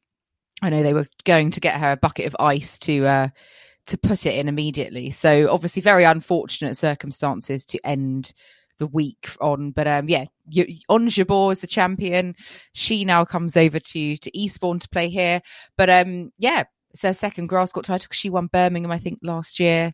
[0.61, 3.27] I know they were going to get her a bucket of ice to uh,
[3.87, 5.09] to put it in immediately.
[5.09, 8.33] So obviously, very unfortunate circumstances to end
[8.77, 9.71] the week on.
[9.71, 10.25] But um, yeah,
[10.89, 12.35] Ons is the champion.
[12.73, 15.41] She now comes over to to Eastbourne to play here.
[15.77, 18.07] But um, yeah, it's her second grass court title.
[18.11, 19.93] She won Birmingham, I think, last year.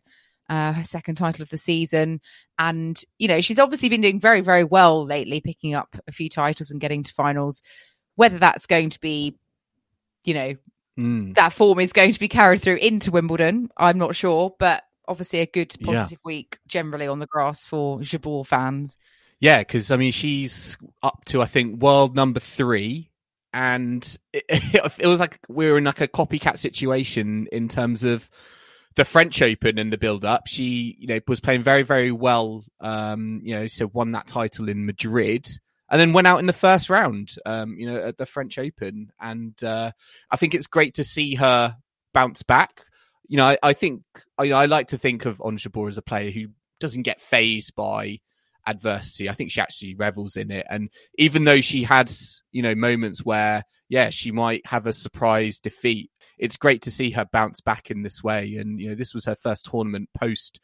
[0.50, 2.22] Uh, her second title of the season.
[2.58, 6.30] And, you know, she's obviously been doing very, very well lately, picking up a few
[6.30, 7.60] titles and getting to finals.
[8.14, 9.36] Whether that's going to be,
[10.24, 10.54] you know,
[10.98, 11.34] Mm.
[11.36, 13.70] that form is going to be carried through into Wimbledon.
[13.76, 15.86] I'm not sure, but obviously a good Yeah.
[15.86, 18.98] positive week generally on the grass for Jabeur fans.
[19.38, 23.10] Yeah, because I mean, she's up to I think world number three,
[23.52, 24.02] and
[24.32, 24.44] it,
[24.98, 28.28] it was like we were in like a copycat situation in terms of
[28.96, 30.48] the French Open and the build up.
[30.48, 32.64] She, you know, was playing very, very well.
[32.80, 35.46] Um, you know, so won that title in Madrid.
[35.90, 39.10] And then went out in the first round, um, you know, at the French Open.
[39.18, 39.92] And uh,
[40.30, 41.76] I think it's great to see her
[42.12, 42.84] bounce back.
[43.26, 44.02] You know, I, I think
[44.36, 46.48] I, I like to think of Ons Jabeur as a player who
[46.80, 48.20] doesn't get phased by
[48.66, 49.30] adversity.
[49.30, 50.66] I think she actually revels in it.
[50.68, 52.12] And even though she had,
[52.52, 57.10] you know, moments where, yeah, she might have a surprise defeat, it's great to see
[57.12, 58.56] her bounce back in this way.
[58.56, 60.60] And, you know, this was her first tournament post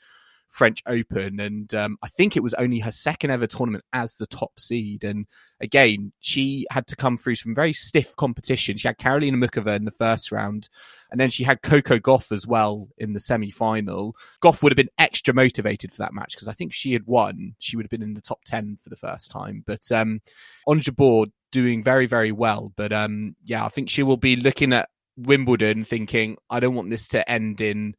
[0.50, 1.40] French Open.
[1.40, 5.04] And um, I think it was only her second ever tournament as the top seed.
[5.04, 5.26] And
[5.61, 8.76] again, she had to come through some very stiff competition.
[8.76, 10.68] She had Karolina Muchova in the first round,
[11.11, 14.14] and then she had Coco Gauff as well in the semi final.
[14.42, 17.54] Gauff would have been extra motivated for that match because I think she had won.
[17.59, 19.64] She would have been in the top 10 for the first time.
[19.66, 20.20] But um,
[20.66, 22.72] Ons Jabeur doing very, very well.
[22.76, 26.90] But um, yeah, I think she will be looking at Wimbledon thinking, I don't want
[26.90, 27.94] this to end in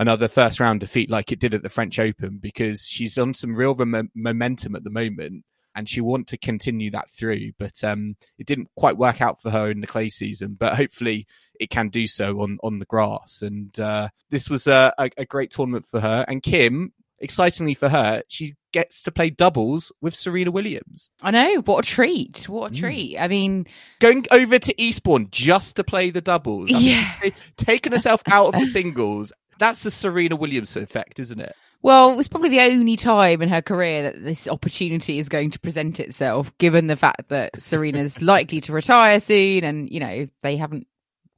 [0.00, 3.54] another first round defeat like it did at the French Open because she's on some
[3.54, 5.44] real rem- momentum at the moment
[5.76, 7.52] and she want to continue that through.
[7.58, 11.26] But um, it didn't quite work out for her in the clay season, but hopefully
[11.60, 13.42] it can do so on, on the grass.
[13.42, 16.24] And uh, this was a, a, a great tournament for her.
[16.26, 21.10] And Kim, excitingly for her, she gets to play doubles with Serena Williams.
[21.22, 22.48] I know what a treat!
[22.48, 22.78] What a Mm.
[22.78, 23.18] treat!
[23.18, 23.66] I mean,
[24.00, 26.70] Going over to Eastbourne just to play the doubles.
[26.70, 26.82] I mean,
[27.22, 27.30] Yeah.
[27.56, 29.32] taking herself out of the singles.
[29.60, 31.54] That's the Serena Williams effect, isn't it?
[31.82, 35.60] well, it's probably the only time in her career that this opportunity is going to
[35.60, 40.56] present itself, given the fact that Serena's likely to retire soon, and you know they
[40.56, 40.86] haven't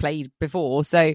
[0.01, 0.85] played before.
[0.85, 1.15] So,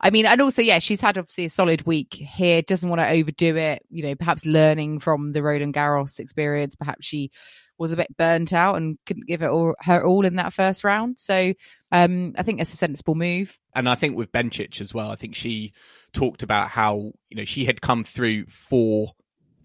[0.00, 2.62] I mean, and also, yeah, she's had obviously a solid week here.
[2.62, 3.84] Doesn't want to overdo it.
[3.90, 6.76] You know, perhaps learning from the Roland Garros experience.
[6.76, 7.32] Perhaps she
[7.78, 10.84] was a bit burnt out and couldn't give it all her all in that first
[10.84, 11.18] round.
[11.18, 11.52] So,
[11.90, 13.58] um, I think it's a sensible move.
[13.74, 15.72] And I think with Bencic as well, I think she
[16.12, 19.12] talked about how you know she had come through four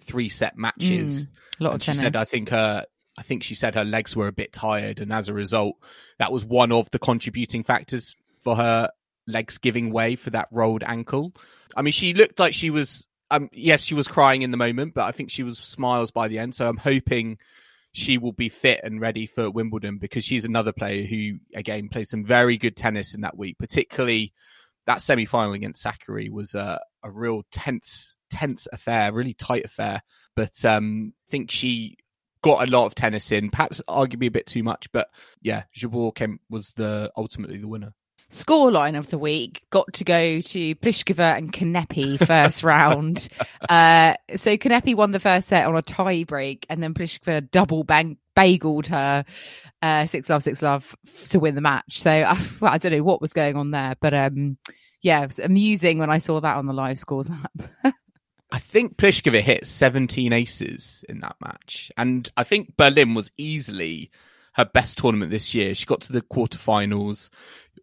[0.04, 1.28] three set matches.
[1.28, 2.02] Mm, a lot of and she tennis.
[2.02, 2.86] said, I think her.
[3.18, 5.76] I think she said her legs were a bit tired, and as a result,
[6.20, 8.90] that was one of the contributing factors for her
[9.28, 11.34] legs giving way for that rolled ankle.
[11.76, 13.08] I mean, she looked like she was.
[13.32, 16.28] Um, yes, she was crying in the moment, but I think she was smiles by
[16.28, 16.54] the end.
[16.54, 17.40] So I'm hoping
[17.92, 22.08] she will be fit and ready for Wimbledon because she's another player who, again, played
[22.08, 23.58] some very good tennis in that week.
[23.58, 24.34] Particularly
[24.86, 30.02] that semi final against Sakkari was a, a real tense, tense affair, really tight affair.
[30.36, 31.98] But um, I think she
[32.42, 34.92] got a lot of tennis in, perhaps arguably a bit too much.
[34.92, 35.08] But
[35.42, 37.94] yeah, Jabeur came was the ultimately the winner.
[38.30, 43.30] Scoreline of the week got to go to Pliskova and Kanepi first round.
[43.70, 47.84] Uh, so Kanepi won the first set on a tie break, and then Pliskova double
[47.84, 49.24] bang bageled her
[49.84, 50.96] uh, six love six love
[51.28, 52.00] to win the match.
[52.00, 54.58] So uh, well, I don't know what was going on there, but um,
[55.02, 57.94] yeah, it was amusing when I saw that on the live scores app.
[58.52, 61.92] I think Pliskova hit 17 aces in that match.
[61.98, 64.12] And I think Berlin was easily
[64.54, 65.74] her best tournament this year.
[65.74, 67.30] She got to the quarterfinals.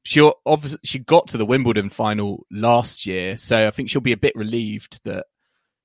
[0.05, 4.13] She obviously she got to the Wimbledon final last year, so I think she'll be
[4.13, 5.27] a bit relieved that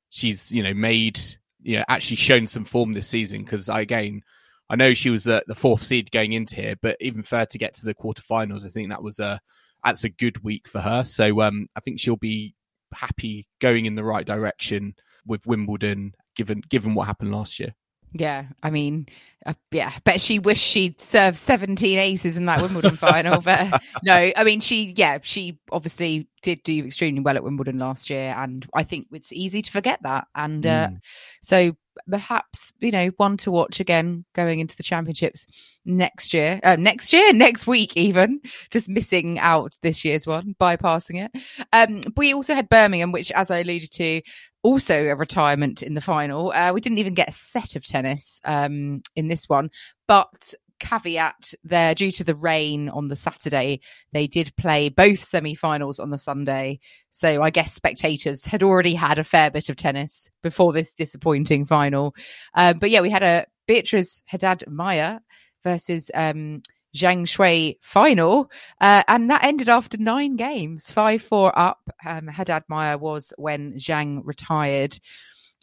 [0.09, 1.19] she's you know made
[1.61, 3.43] you know actually shown some form this season.
[3.43, 4.21] Because again,
[4.69, 7.57] I know she was the, the fourth seed going into here, but even fair to
[7.57, 9.39] get to the quarterfinals, I think that was a
[9.83, 11.03] that's a good week for her.
[11.03, 12.55] So um, I think she'll be
[12.93, 14.95] happy going in the right direction
[15.27, 17.75] with Wimbledon, given given what happened last year.
[18.17, 19.07] Yeah, I mean,
[19.45, 23.41] uh, yeah, bet she wished she'd served 17 aces in that Wimbledon final.
[23.41, 28.09] But no, I mean, she, yeah, she obviously did do extremely well at Wimbledon last
[28.09, 28.33] year.
[28.37, 30.27] And I think it's easy to forget that.
[30.33, 30.99] And uh, Mm.
[31.41, 31.75] so
[32.09, 35.47] perhaps, you know, one to watch again going into the championships
[35.85, 41.25] next year, uh, next year, next week, even just missing out this year's one, bypassing
[41.25, 41.41] it.
[41.73, 44.21] Um, we also had Birmingham, which, as I alluded to,
[44.63, 46.51] also a retirement in the final.
[46.51, 49.69] Uh, we didn't even get a set of tennis um, in this one,
[50.07, 53.79] but caveat there due to the rain on the Saturday,
[54.13, 56.79] they did play both semi-finals on the Sunday.
[57.11, 61.65] So I guess spectators had already had a fair bit of tennis before this disappointing
[61.65, 62.15] final.
[62.53, 65.19] Uh, but yeah, we had a Beatriz Haddad Maia
[65.63, 66.61] versus um,
[66.95, 71.79] Zhang Shuai final, uh, and that ended after nine games, five four up.
[72.05, 74.97] Um, Haddad Maia was when Zhang retired.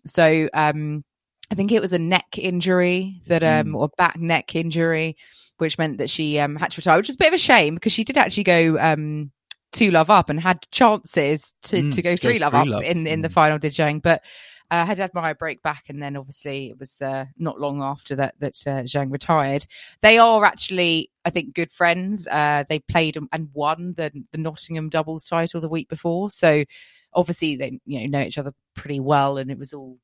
[0.05, 1.05] So um,
[1.53, 5.19] I think it was a neck injury that, um, or back neck injury,
[5.59, 7.75] which meant that she um, had to retire, which was a bit of a shame
[7.75, 9.31] because she did actually go um,
[9.73, 13.07] two love up and had chances to, Mm, to go go three love up in,
[13.07, 13.33] in the Mm.
[13.33, 14.01] final, did Zhang.
[14.01, 14.23] But
[14.71, 18.35] uh, Haddad Maia break back, and then obviously it was uh, not long after that
[18.39, 19.67] that uh, Zhang retired.
[20.01, 22.27] They are actually, I think, good friends.
[22.27, 26.65] Uh, they played and- and won the the Nottingham doubles title the week before, so
[27.13, 29.99] obviously they you know know each other pretty well, and it was all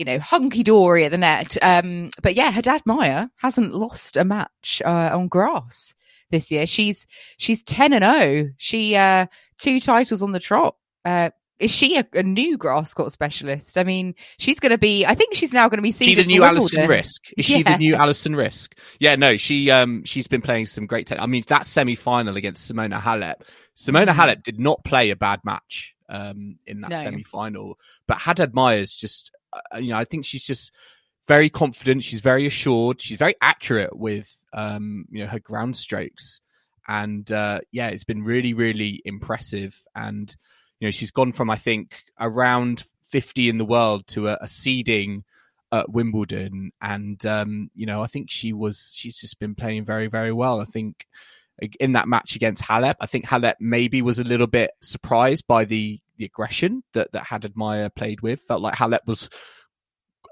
[0.00, 1.58] you know hunky dory at the net.
[1.60, 5.94] Um, but yeah, Haddad Maia hasn't lost a match uh, on grass
[6.30, 6.66] this year.
[6.66, 8.48] She's she's ten and zero.
[8.56, 9.26] She uh,
[9.58, 10.74] two titles on the trot.
[11.04, 13.76] Uh, is she a, a new grass court specialist?
[13.76, 15.04] I mean, she's going to be.
[15.04, 16.88] I think she's now going to be she the new Alison.
[16.88, 17.24] Risk?
[17.36, 18.74] Is she the new Alison Risk?
[18.98, 21.22] Yeah, no, she um she's been playing some great tennis.
[21.22, 23.42] I mean, that semi final against Simona Halep.
[23.76, 24.14] Simona Mhm.
[24.14, 26.96] Halep did not play a bad match um in that No.
[27.02, 29.30] semi final, but Haddad Myers just
[29.78, 30.72] you know I think she's just
[31.28, 32.04] very confident.
[32.04, 33.00] She's very assured.
[33.00, 36.40] She's very accurate with um you know her ground strokes,
[36.88, 39.76] and uh yeah, it's been really really impressive.
[39.94, 40.34] And
[40.80, 44.48] you know she's gone from I think around fifty in the world to a, a
[44.48, 45.24] seeding
[45.72, 50.08] at Wimbledon, and um, you know, I think she was she's just been playing very,
[50.08, 50.60] very well.
[50.60, 51.06] I think
[51.78, 55.64] in that match against Halep, I think Halep maybe was a little bit surprised by
[55.64, 58.42] the the aggression that that Haddad Maia played with.
[58.46, 59.28] Felt like Halep was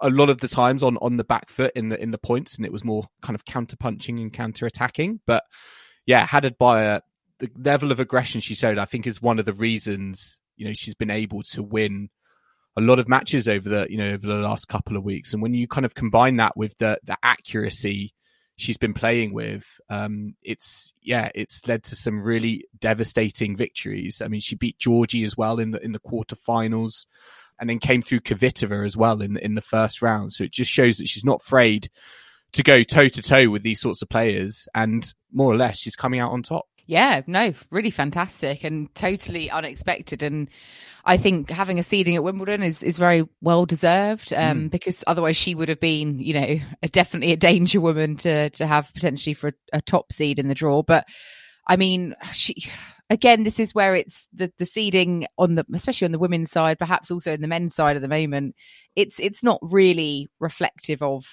[0.01, 2.57] a lot of the times on on the back foot in the in the points,
[2.57, 5.21] and it was more kind of counter punching and counter attacking.
[5.27, 5.45] But
[6.07, 7.01] yeah, Haddad Maia,
[7.39, 10.75] the level of aggression she showed, I think, is one of the reasons you know
[10.75, 12.11] she's been able to win
[12.77, 15.41] a lot of matches over the you know over the last couple of weeks and
[15.41, 18.13] when you kind of combine that with the the accuracy
[18.59, 24.21] she's been playing with um it's yeah it's led to some really devastating victories.
[24.21, 27.07] I mean she beat Giorgi as well in the in the quarterfinals
[27.59, 30.33] and then came through Kvitova as well in in the first round.
[30.33, 31.89] So it just shows that she's not afraid
[32.53, 34.69] to go toe to toe with these sorts of players.
[34.75, 39.51] And more or less she's coming out on top Yeah, no, really fantastic and totally
[39.51, 40.23] unexpected.
[40.23, 40.49] And
[41.05, 44.71] I think having a seeding at Wimbledon is, is very well deserved um, mm.
[44.71, 48.67] because otherwise she would have been, you know, a, definitely a danger woman to to
[48.67, 50.83] have potentially for a, a top seed in the draw.
[50.83, 51.07] But
[51.67, 52.55] I mean, she
[53.11, 56.79] again, this is where it's the the seeding on the especially on the women's side,
[56.79, 58.57] perhaps also in the men's side at the moment.
[58.97, 61.27] It's it's not really reflective of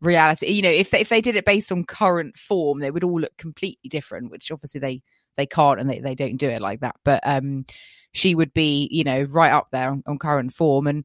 [0.00, 0.46] reality.
[0.48, 3.20] You know, if they, if they did it based on current form, they would all
[3.20, 5.02] look completely different, which obviously they
[5.36, 6.96] they can't and they, they don't do it like that.
[7.04, 7.64] But um
[8.12, 10.86] she would be, you know, right up there on, on current form.
[10.86, 11.04] And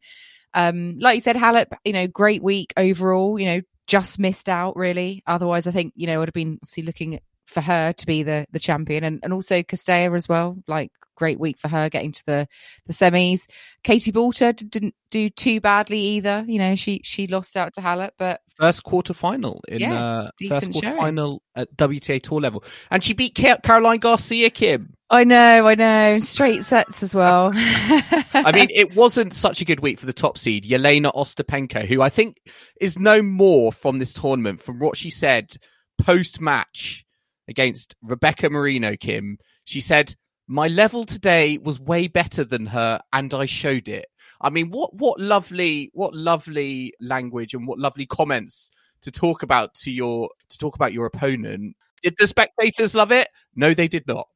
[0.54, 4.76] um like you said, Halep, you know, great week overall, you know, just missed out
[4.76, 5.24] really.
[5.28, 8.46] Otherwise I think, you know, would have been obviously looking for her to be the
[8.52, 10.58] the champion and, and also Castella as well.
[10.68, 12.48] Like great week for her getting to the
[12.88, 13.48] the semis.
[13.84, 16.44] Katie Boulter didn't do too badly either.
[16.48, 20.30] You know, she she lost out to Halep, but first quarter final in yeah, uh,
[20.48, 24.50] first quarter final at WTA tour level, and she beat Caroline Garcia.
[24.50, 27.52] Kim, I know, I know, straight sets as well.
[27.56, 32.02] I mean, it wasn't such a good week for the top seed, Yelena Ostapenko, who
[32.02, 32.38] I think
[32.82, 35.56] is no more from this tournament from what she said
[36.02, 37.06] post match
[37.48, 38.96] against Rebecca Marino.
[38.96, 40.16] Kim, she said
[40.48, 44.06] my level today was way better than her and I showed it.
[44.44, 48.70] I mean, what what lovely what lovely language and what lovely comments
[49.04, 51.76] to talk about to your to talk about your opponent.
[52.02, 53.30] Did the spectators love it?
[53.56, 54.28] No, they did not.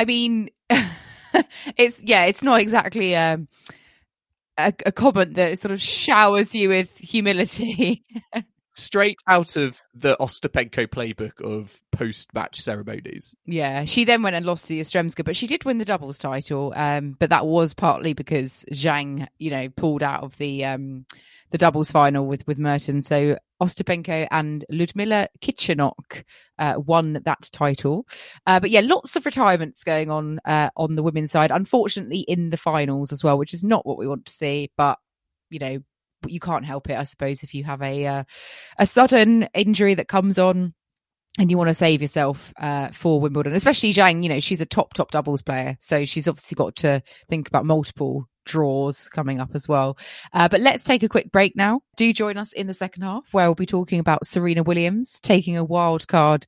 [0.00, 0.50] I mean,
[1.76, 3.48] it's yeah, it's not exactly um,
[4.56, 8.04] a, a comment that sort of showers you with humility.
[8.78, 13.34] straight out of the Ostapenko playbook of post-match ceremonies.
[13.46, 16.72] Yeah, she then went and lost to Yastremska, but she did win the doubles title.
[16.76, 21.06] Um, but that was partly because Zhang, you know, pulled out of the um,
[21.50, 23.06] the doubles final with with Mertens.
[23.06, 26.24] So Ostapenko and Ludmila Kichenok
[26.58, 28.06] uh, won that title.
[28.46, 31.50] Uh, but yeah, lots of retirements going on uh, on the women's side.
[31.50, 34.70] Unfortunately, in the finals as well, which is not what we want to see.
[34.76, 34.98] But
[35.50, 35.78] you know,
[36.26, 38.24] you can't help it, I suppose, if you have a uh,
[38.78, 40.74] a sudden injury that comes on
[41.38, 44.22] and you want to save yourself uh, for Wimbledon, especially Zhang.
[44.22, 47.64] You know, she's a top top doubles player, so she's obviously got to think about
[47.64, 49.96] multiple draws coming up as well.
[50.32, 51.82] Uh, but let's take a quick break now.
[51.96, 55.56] Do join us in the second half where we'll be talking about Serena Williams taking
[55.56, 56.46] a wild card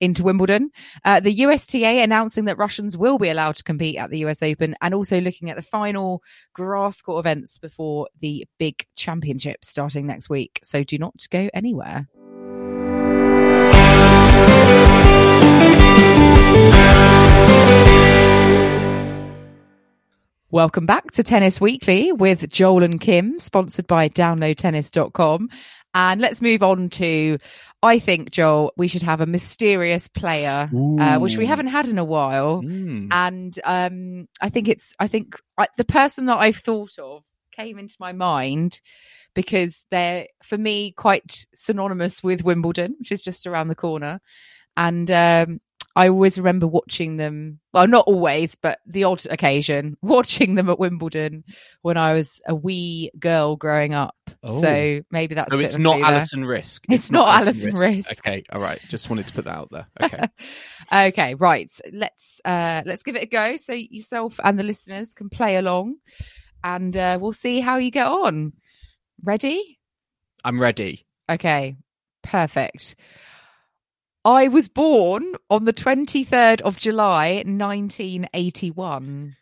[0.00, 0.70] into Wimbledon,
[1.04, 4.74] uh, the USTA announcing that Russians will be allowed to compete at the US Open,
[4.80, 6.22] and also looking at the final
[6.54, 10.58] grass court events before the big championship starting next week.
[10.62, 12.08] So do not go anywhere.
[20.52, 25.48] Welcome back to Tennis Weekly with Joel and Kim, sponsored by downloadtennis.com.
[25.94, 27.38] And let's move on to,
[27.84, 31.98] I think, Joel, we should have a mysterious player, uh, which we haven't had in
[31.98, 32.62] a while.
[32.62, 33.08] Mm.
[33.12, 37.22] And um, I think it's, I think I, the person that I've thought of
[37.54, 38.80] came into my mind
[39.34, 44.20] because they're, for me, quite synonymous with Wimbledon, which is just around the corner.
[44.76, 45.60] And um,
[45.96, 47.58] I always remember watching them.
[47.72, 51.44] Well, not always, but the odd occasion watching them at Wimbledon
[51.82, 54.16] when I was a wee girl growing up.
[54.44, 54.60] Oh.
[54.60, 55.52] So maybe that's.
[55.52, 56.84] So it's not Alison Risk.
[56.88, 58.10] It's, it's not, not Alison Risk.
[58.10, 58.18] Riske.
[58.20, 58.80] Okay, all right.
[58.88, 59.86] Just wanted to put that out there.
[60.00, 60.28] Okay.
[60.92, 61.70] okay, right.
[61.92, 63.56] Let's uh let's give it a go.
[63.56, 65.96] So yourself and the listeners can play along,
[66.62, 68.52] and uh, we'll see how you get on.
[69.24, 69.78] Ready?
[70.44, 71.06] I'm ready.
[71.28, 71.76] Okay,
[72.22, 72.96] perfect.
[74.24, 79.36] I was born on the 23rd of July, 1981.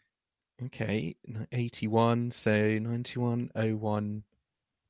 [0.66, 1.16] Okay,
[1.52, 4.22] 81, so 91, 01,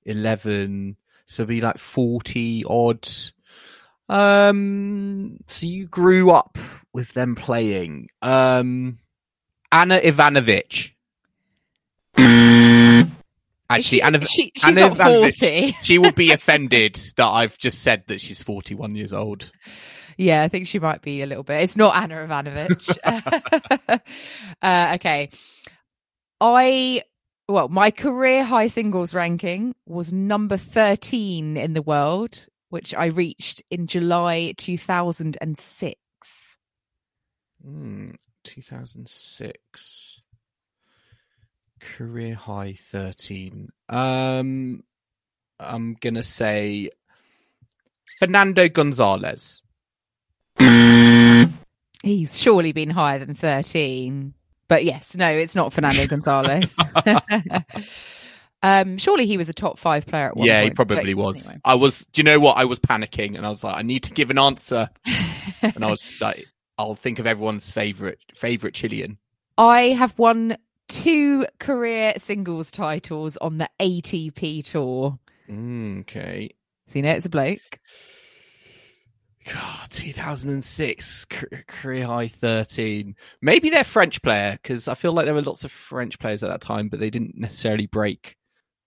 [0.05, 3.09] 11, so be like 40 odd.
[4.09, 6.59] Um, so you grew up
[6.93, 8.09] with them playing.
[8.23, 8.99] Um,
[9.73, 10.93] Ana Ivanovic.
[13.71, 15.77] Actually, she, Anna, she, she's Anna not 40.
[15.83, 19.51] she will be offended that I've just said that she's 41 years old.
[20.17, 21.63] Yeah, I think she might be a little bit.
[21.63, 22.99] It's not Anna Ivanovic.
[24.63, 25.29] uh, okay.
[26.41, 27.03] I,
[27.47, 33.63] well, my career high singles ranking was number 13 in the world, which I reached
[33.71, 35.95] in July 2006.
[37.67, 38.15] Mm,
[38.45, 40.23] 2006
[41.81, 44.83] career high 13 um
[45.61, 46.91] i'm gonna say
[48.19, 49.63] fernando gonzalez.
[52.03, 54.35] He's surely been higher than 13
[54.69, 56.77] but yes no it's not fernando gonzalez.
[58.61, 61.15] Um surely he was a top five player at one yeah point, Yeah, he probably
[61.15, 61.47] was.
[61.47, 61.61] anyway.
[61.65, 62.57] i was do you know what?
[62.57, 64.91] I was panicking and i was like i need to give an answer.
[65.63, 66.45] And i was like
[66.77, 69.19] I'll think of everyone's favorite favorite Chilean.
[69.57, 70.57] I have won
[70.89, 75.19] two career singles titles on the ATP tour.
[75.49, 76.51] Mm, okay.
[76.87, 77.79] So you know it's a bloke.
[79.53, 81.27] God, 2006
[81.69, 83.15] career high 13.
[83.41, 86.51] Maybe they're French player because I feel like there were lots of French players at
[86.51, 88.37] that time, but they didn't necessarily break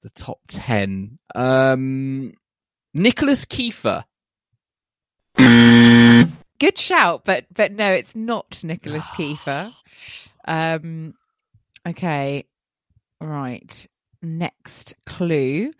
[0.03, 1.17] the top 10.
[1.33, 2.33] Um,
[2.93, 4.03] Nicolas Kiefer.
[5.37, 9.73] Good shout, but but no, it's not Nicolas Kiefer.
[10.43, 11.13] Um,
[11.87, 12.45] okay,
[13.19, 13.87] right.
[14.21, 15.71] Next clue.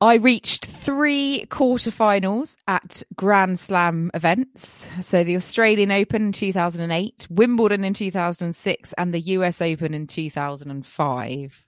[0.00, 4.86] I reached three quarterfinals at Grand Slam events.
[5.00, 11.67] So the Australian Open in 2008, Wimbledon in 2006, and the US Open in 2005.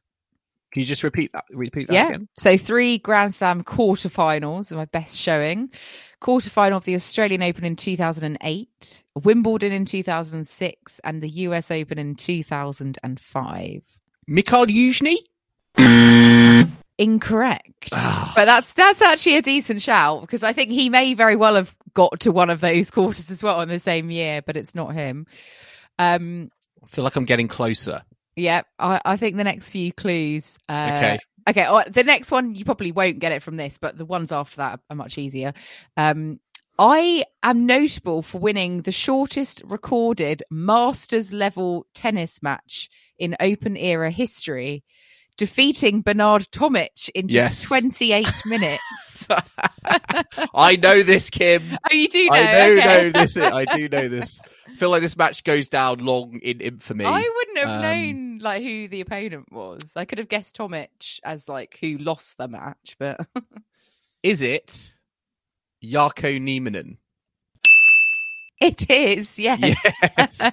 [0.72, 1.44] Can you just repeat that?
[1.50, 2.08] Repeat that yeah.
[2.08, 2.28] again?
[2.36, 5.70] So three Grand Slam quarterfinals, are my best showing.
[6.20, 12.14] Quarterfinal of the Australian Open in 2008, Wimbledon in 2006, and the US Open in
[12.14, 13.82] 2005.
[14.26, 15.16] Mikhail Yuzhny?
[16.98, 17.88] Incorrect.
[17.92, 18.32] Ah.
[18.36, 21.74] but that's that's actually a decent shout because I think he may very well have
[21.94, 24.92] got to one of those quarters as well in the same year, but it's not
[24.92, 25.26] him.
[25.98, 26.50] Um,
[26.84, 28.02] I feel like I'm getting closer.
[28.36, 30.58] Yeah, I, I think the next few clues.
[30.68, 31.18] Uh, Okay.
[31.48, 31.66] Okay.
[31.66, 34.56] oh, the next one you probably won't get it from this, but the ones after
[34.58, 35.52] that are much easier.
[35.96, 36.38] Um,
[36.78, 44.10] I am notable for winning the shortest recorded Masters level tennis match in Open era
[44.10, 44.82] history,
[45.36, 47.68] defeating Bernard Tomic in just Yes.
[47.68, 49.26] 28 minutes.
[50.54, 51.62] I know this, Kim.
[51.72, 52.36] Oh, you do know?
[52.36, 52.84] I know, okay.
[52.86, 53.36] know this.
[53.36, 54.40] I do know this.
[54.68, 57.04] I feel like this match goes down long in infamy.
[57.04, 59.92] I wouldn't have Um, known like who the opponent was.
[59.96, 63.20] I could have guessed Tomic as like who lost the match, but
[64.22, 64.92] Is it
[65.82, 66.98] Jarkko Nieminen?
[68.66, 69.38] it is.
[69.38, 69.58] Yes.
[70.02, 70.52] Yes.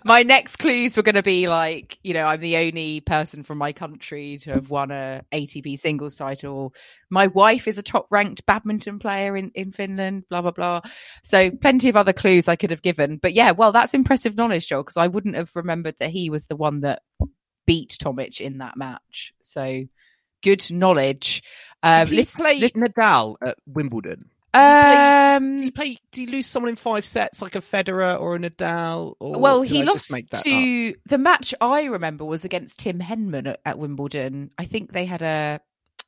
[0.04, 3.58] my next clues were going to be like, you know, I'm the only person from
[3.58, 6.72] my country to have won a ATP singles title.
[7.10, 10.80] My wife is a top ranked badminton player in, in Finland, blah, blah, blah.
[11.24, 13.16] So plenty of other clues I could have given.
[13.16, 16.46] But yeah, well, that's impressive knowledge, Joel, because I wouldn't have remembered that he was
[16.46, 17.02] the one that
[17.66, 19.34] beat Tomic in that match.
[19.42, 19.82] So
[20.44, 21.42] good knowledge.
[21.82, 24.30] Um, he listen, play listen, Nadal at Wimbledon?
[24.54, 25.98] Um, Did you, play?
[26.12, 29.14] Did he lose someone in five sets like a Federer or a Nadal?
[29.20, 30.42] Or well, he lost that up?
[30.44, 34.50] to the match I remember was against Tim Henman at, at Wimbledon.
[34.56, 35.60] I think they had a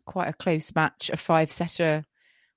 [0.06, 2.04] quite a close match, a five setter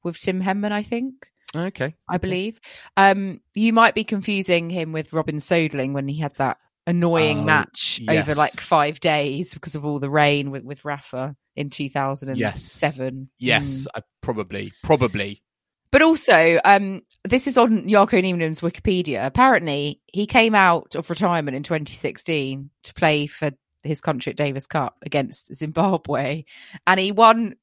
[0.03, 0.71] with Tim Henman.
[0.71, 1.29] I think.
[1.53, 1.95] Okay.
[2.09, 2.59] I believe.
[2.95, 6.57] Um, you might be confusing him with Robin Söderling when he had that
[6.87, 11.35] annoying Oh, match over like five days because of all the rain with, with Rafa
[11.57, 13.29] in 2007.
[13.37, 13.87] Yes, Mm.
[13.93, 15.43] I probably, probably.
[15.91, 19.25] But also, um, this is on Jarkko Nieminen's Wikipedia.
[19.25, 23.51] Apparently, he came out of retirement in 2016 to play for
[23.83, 26.45] his country at Davis Cup against Zimbabwe,
[26.87, 27.55] and he won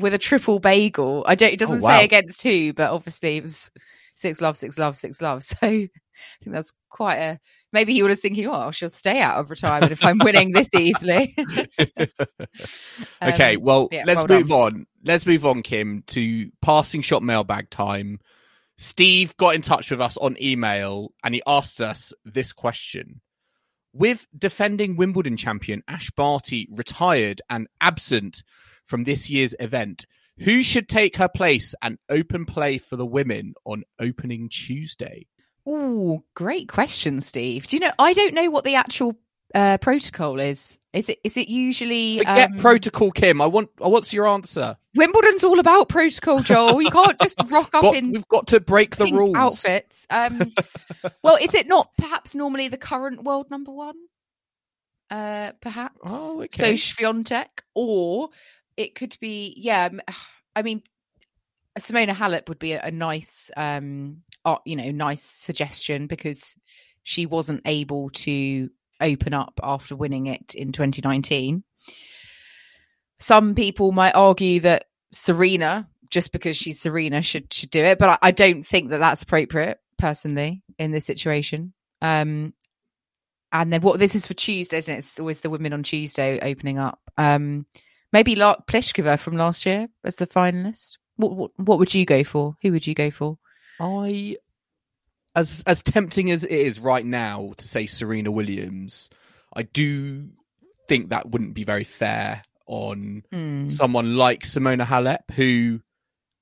[0.00, 1.24] with a triple bagel.
[1.26, 1.52] I don't.
[1.52, 1.96] It doesn't wow.
[1.96, 3.70] say against who, but obviously it was
[4.14, 5.42] six love, six love, six love.
[5.42, 5.86] So
[6.40, 7.40] I think that's quite a.
[7.72, 10.74] Maybe he was thinking, "Oh, I should stay out of retirement if I'm winning this
[10.74, 11.34] easily."
[13.22, 14.86] okay, Um, well, yeah, let's well move on.
[15.04, 18.20] Let's move on, Kim, to passing shot mailbag time.
[18.78, 23.20] Steve got in touch with us on email and he asked us this question.
[23.92, 28.42] With defending Wimbledon champion Ash Barty retired and absent
[28.84, 30.04] from this year's event,
[30.38, 35.26] who should take her place and open play for the women on opening Tuesday?
[35.68, 37.66] Ooh, great question, Steve.
[37.66, 37.92] Do you know?
[37.98, 39.16] I don't know what the actual
[39.54, 40.78] uh, protocol is.
[40.92, 41.18] Is it?
[41.24, 42.18] Is it usually?
[42.18, 43.40] Forget um, protocol, Kim.
[43.40, 43.70] I want.
[43.78, 44.76] What's your answer?
[44.94, 46.80] Wimbledon's all about protocol, Joel.
[46.80, 49.36] You can't just rock up Got- in we've got to break the rules.
[49.36, 50.06] outfits.
[50.08, 50.52] Um,
[51.22, 53.96] well, is it not perhaps normally the current world number one?
[55.10, 55.96] Uh, perhaps.
[56.04, 56.76] Oh, okay.
[56.76, 56.94] So.
[56.94, 58.28] Swiatek, or
[58.76, 59.54] it could be.
[59.56, 59.88] Yeah,
[60.56, 60.82] I mean,
[61.78, 66.56] Simona Halep would be a, a nice, um, uh, you know, nice suggestion because
[67.02, 68.70] she wasn't able to
[69.00, 71.62] open up after winning it in 2019.
[73.18, 78.08] Some people might argue that Serena, just because she's Serena, should should do it, but
[78.08, 81.72] I, I don't think that that's appropriate personally in this situation.
[82.00, 82.54] Um,
[83.52, 84.98] and then what this is for Tuesday, isn't it?
[84.98, 87.00] It's always the women on Tuesday opening up.
[87.16, 87.66] Um,
[88.12, 90.98] maybe La- Pliskova from last year as the finalist.
[91.16, 92.56] What, what what would you go for?
[92.62, 93.38] Who would you go for?
[93.80, 94.36] I,
[95.34, 99.10] as as tempting as it is right now to say Serena Williams,
[99.54, 100.28] I do
[100.88, 103.68] think that wouldn't be very fair on Hmm.
[103.68, 105.80] someone like Simona Halep, who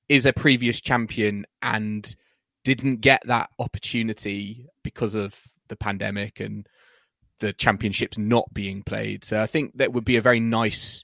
[0.09, 2.15] is a previous champion and
[2.63, 6.67] didn't get that opportunity because of the pandemic and
[7.39, 9.23] the championships not being played.
[9.23, 11.03] So I think that would be a very nice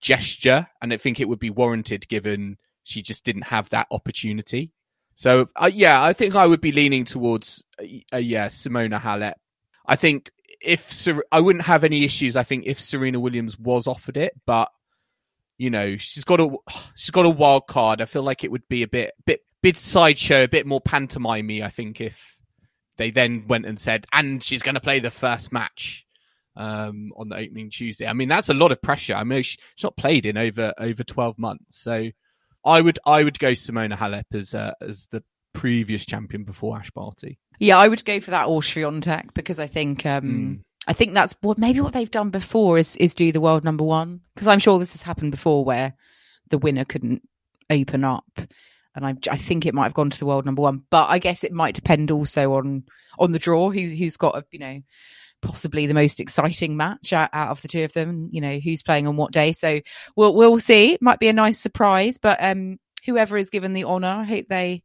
[0.00, 4.72] gesture, and I think it would be warranted given she just didn't have that opportunity.
[5.22, 9.34] So uh, yeah, I think I would be leaning towards uh, yeah Simona Halep.
[9.86, 12.34] I think if Ser- I wouldn't have any issues.
[12.34, 14.72] I think if Serena Williams was offered it, but
[15.58, 16.50] you know she's got a
[16.96, 18.00] she's got a wild card.
[18.00, 21.62] I feel like it would be a bit bit bit sideshow, a bit more pantomime.
[21.62, 22.36] I think if
[22.96, 26.04] they then went and said, and she's going to play the first match
[26.56, 28.08] um, on the opening Tuesday.
[28.08, 29.14] I mean, that's a lot of pressure.
[29.14, 32.10] I mean, she's not played in over over twelve months, so
[32.64, 36.90] I would I would go Simona Halep as uh, as the previous champion before Ash
[36.90, 37.38] Barty.
[37.58, 40.60] Yeah, I would go for that or Swiatek because I think um, mm.
[40.86, 43.84] I think that's what maybe what they've done before is is do the world number
[43.84, 45.94] one because I'm sure this has happened before where
[46.48, 47.22] the winner couldn't
[47.70, 48.26] open up
[48.94, 50.82] and I, I think it might have gone to the world number one.
[50.90, 52.84] But I guess it might depend also on
[53.18, 54.80] on the draw, who who's got a, you know
[55.42, 58.28] possibly the most exciting match out, out, of the two of them.
[58.32, 59.80] You know who's playing on what day, so
[60.16, 60.96] we'll we'll see.
[61.00, 64.82] Might be a nice surprise, but um, whoever is given the honour, I hope they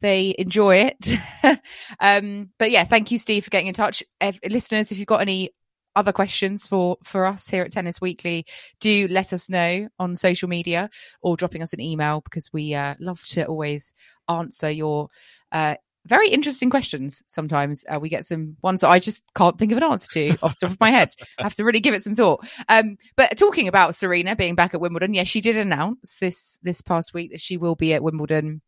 [0.00, 1.08] they enjoy it.
[2.00, 4.02] um, but yeah, thank you, Steve, for getting in touch.
[4.20, 5.50] If, listeners, if you've got any
[5.96, 8.46] other questions for for us here at Tennis Weekly,
[8.80, 10.90] do let us know on social media
[11.22, 13.94] or dropping us an email because we uh, love to always
[14.28, 15.08] answer your
[15.52, 15.76] uh,
[16.06, 17.22] very interesting questions.
[17.26, 20.36] Sometimes uh, we get some ones that I just can't think of an answer to
[20.42, 21.12] off the top of my head.
[21.38, 22.46] I have to really give it some thought.
[22.68, 26.80] Um, but talking about Serena being back at Wimbledon, yes, she did announce this this
[26.80, 28.62] past week that she will be at Wimbledon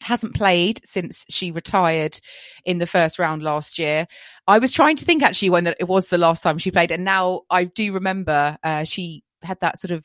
[0.00, 2.18] hasn't played since she retired
[2.64, 4.06] in the first round last year.
[4.46, 7.04] I was trying to think actually when it was the last time she played, and
[7.04, 10.04] now I do remember uh, she had that sort of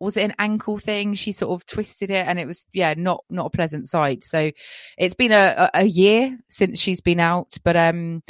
[0.00, 1.14] was it an ankle thing?
[1.14, 4.24] She sort of twisted it, and it was yeah, not not a pleasant sight.
[4.24, 4.50] So
[4.98, 8.22] it's been a, a year since she's been out, but um.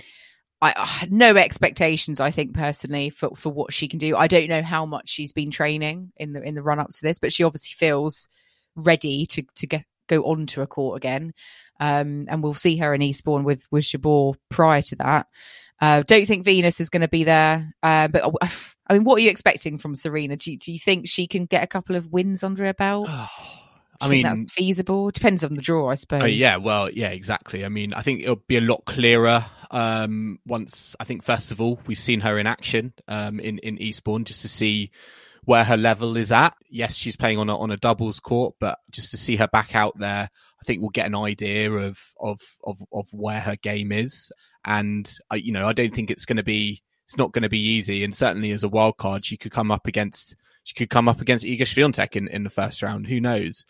[0.63, 2.21] I uh, no expectations.
[2.21, 4.15] I think personally for for what she can do.
[4.15, 7.01] I don't know how much she's been training in the in the run up to
[7.01, 8.29] this, but she obviously feels
[8.77, 11.33] ready to to get go onto a court again.
[11.79, 15.29] Um, and we'll see her in Eastbourne with with Jabeur prior to that.
[15.81, 18.35] Uh, don't think Venus is going to be there, uh, but
[18.87, 20.37] I mean, what are you expecting from Serena?
[20.37, 23.09] Do you, do you think she can get a couple of wins under her belt?
[24.03, 25.11] I mean, that's feasible.
[25.11, 26.23] Depends on the draw, I suppose.
[26.23, 27.67] Uh, yeah, well, yeah, exactly.
[27.67, 30.97] I mean, I think it'll be a lot clearer um, once.
[30.99, 34.41] I think first of all, we've seen her in action um, in in Eastbourne just
[34.43, 34.91] to see
[35.45, 36.55] where her level is at.
[36.69, 39.75] Yes, she's playing on a, on a doubles court, but just to see her back
[39.75, 40.29] out there,
[40.61, 44.31] I think we'll get an idea of of of, of where her game is.
[44.65, 47.49] And I, you know, I don't think it's going to be it's not going to
[47.49, 48.05] be easy.
[48.05, 51.21] And certainly as a wild card, she could come up against she could come up
[51.21, 53.07] against Iga Swiatek in, in the first round.
[53.07, 53.65] Who knows?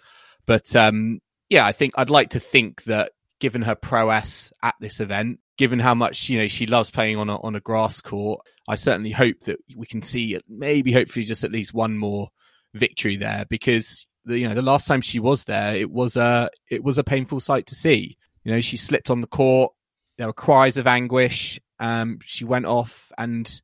[0.47, 5.01] But um, yeah, I think I'd like to think that given her prowess at this
[5.01, 8.41] event, given how much you know she loves playing on a on a grass court,
[8.67, 12.31] I certainly hope that we can see maybe hopefully just at least one more
[12.73, 16.49] victory there because the, you know the last time she was there it was a
[16.71, 18.17] it was a painful sight to see.
[18.43, 19.75] You know she slipped on the court.
[20.17, 21.61] There were cries of anguish.
[21.79, 23.61] Um, she went off and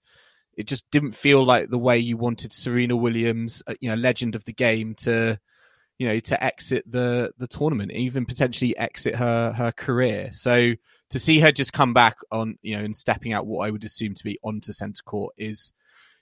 [0.54, 4.34] it just didn't feel like the way you wanted Serena Williams, uh, you know, legend
[4.34, 5.38] of the game, to
[5.98, 10.30] you know to exit the the tournament, even potentially exit her her career.
[10.32, 10.72] So
[11.10, 13.84] to see her just come back on, you know, and stepping out what I would
[13.84, 15.72] assume to be onto centre court is,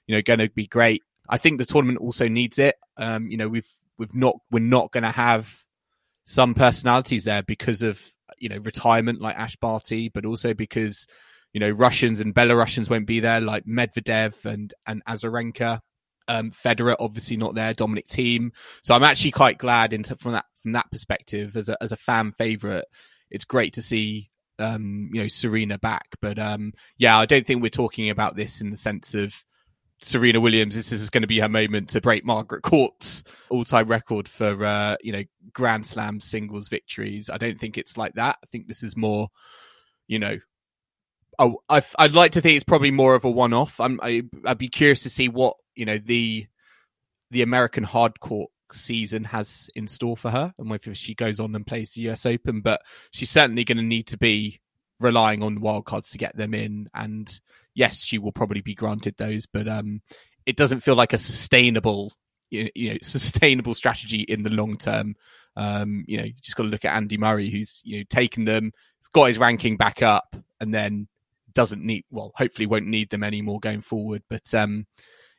[0.06, 1.02] you know, going to be great.
[1.28, 2.76] I think the tournament also needs it.
[2.96, 3.68] Um, you know, we've
[3.98, 5.48] we've not we're not going to have
[6.24, 8.00] some personalities there because of
[8.38, 11.06] you know retirement like Ash Barty, but also because
[11.52, 15.80] you know Russians and Belarusians won't be there like Medvedev and and Azarenka.
[16.28, 18.50] Um, Federer obviously not there, Dominic Thiem.
[18.82, 21.96] So I'm actually quite glad into from that from that perspective as a as a
[21.96, 22.86] fan favorite.
[23.30, 27.62] It's great to see um, you know Serena back, but um, yeah, I don't think
[27.62, 29.34] we're talking about this in the sense of
[30.00, 30.74] Serena Williams.
[30.74, 34.96] This is going to be her moment to break Margaret Court's all-time record for uh,
[35.02, 37.30] you know Grand Slam singles victories.
[37.30, 38.36] I don't think it's like that.
[38.42, 39.28] I think this is more,
[40.06, 40.38] you know,
[41.38, 43.80] oh, I, would like to think it's probably more of a one-off.
[43.80, 46.46] I'm, I, I'd be curious to see what you know the
[47.30, 51.66] the American hardcourt season has in store for her and whether she goes on and
[51.66, 52.60] plays the US Open.
[52.60, 54.60] But she's certainly going to need to be
[55.00, 56.88] relying on wildcards to get them in.
[56.94, 57.28] And
[57.74, 60.00] yes, she will probably be granted those, but um,
[60.46, 62.12] it doesn't feel like a sustainable,
[62.50, 65.16] you know, sustainable strategy in the long term.
[65.56, 68.44] Um, you know, you just got to look at Andy Murray, who's you know taken
[68.44, 68.72] them,
[69.12, 71.08] got his ranking back up, and then
[71.54, 74.22] doesn't need, well, hopefully won't need them anymore going forward.
[74.28, 74.86] But um,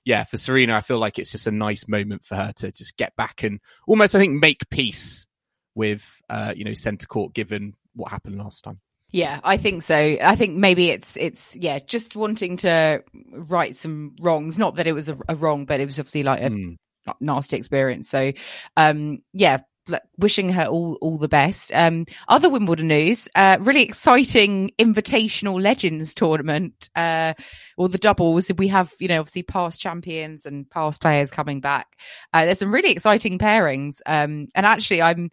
[0.04, 2.98] yeah, for Serena, I feel like it's just a nice moment for her to just
[2.98, 5.28] get back and almost, I think, make peace
[5.76, 8.80] with, uh, you know, centre court, given what happened last time.
[9.12, 9.96] Yeah, I think so.
[9.96, 14.58] I think maybe it's it's yeah, just wanting to right some wrongs.
[14.58, 16.76] Not that it was a, a wrong, but it was obviously like a Mm.
[17.22, 18.10] nasty experience.
[18.10, 18.34] So,
[18.76, 19.60] um, yeah,
[19.92, 21.72] l- wishing her all all the best.
[21.74, 27.34] Um, other Wimbledon news, uh, really exciting Invitational Legends tournament, uh,
[27.78, 28.52] or the doubles.
[28.58, 31.88] We have you know obviously past champions and past players coming back.
[32.34, 34.02] Uh, there's some really exciting pairings.
[34.06, 35.30] Um, and actually, I'm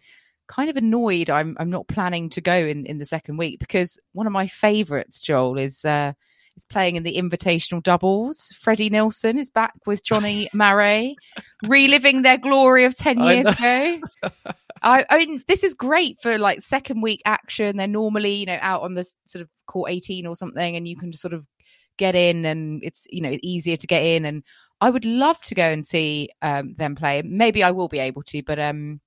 [0.47, 3.99] kind of annoyed I'm I'm not planning to go in in the second week because
[4.11, 6.13] one of my favourites, Joel, is uh
[6.55, 8.49] is playing in the invitational doubles.
[8.59, 11.15] Freddie Nielsen is back with Johnny Marray,
[11.65, 13.51] reliving their glory of ten years know.
[13.51, 14.01] ago.
[14.83, 17.77] I, I mean, this is great for like second week action.
[17.77, 20.97] They're normally, you know, out on the sort of court 18 or something, and you
[20.97, 21.47] can just sort of
[21.97, 24.25] get in, and it's, you know, easier to get in.
[24.25, 24.43] And
[24.81, 27.21] I would love to go and see um, them play.
[27.21, 28.99] Maybe I will be able to, but um,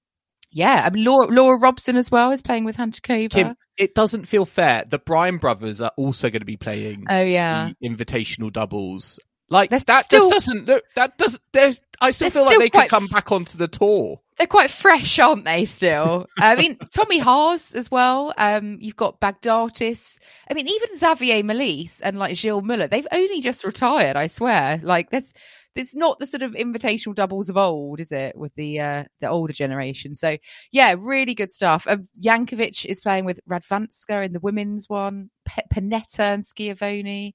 [0.56, 3.30] yeah, I mean, Laura, Laura Robson as well is playing with Hantuchova.
[3.30, 4.84] Kim, it doesn't feel fair.
[4.88, 9.20] The Bryan brothers are also going to be playing oh yeah, the invitational doubles.
[9.48, 10.82] Like They're that still- just doesn't look.
[10.96, 11.42] That doesn't.
[11.52, 11.80] There's.
[12.00, 14.20] I still feel like they could come back onto the tour.
[14.38, 15.64] they're quite fresh, aren't they?
[15.66, 18.34] Still, I mean, Tommy Haas as well.
[18.36, 20.18] Um, you've got Bagdatis.
[20.50, 24.16] I mean, even Xavier Malisse and like Gilles Muller, they've only just retired.
[24.16, 24.80] I swear.
[24.82, 25.32] Like, there's
[25.76, 28.36] it's not the sort of invitational doubles of old, is it?
[28.36, 30.14] With the uh, the older generation.
[30.14, 30.36] So
[30.72, 31.86] yeah, really good stuff.
[31.88, 35.30] Um, Jankovic is playing with Radwanska in the women's one.
[35.46, 37.34] P- Pennetta and Schiavone.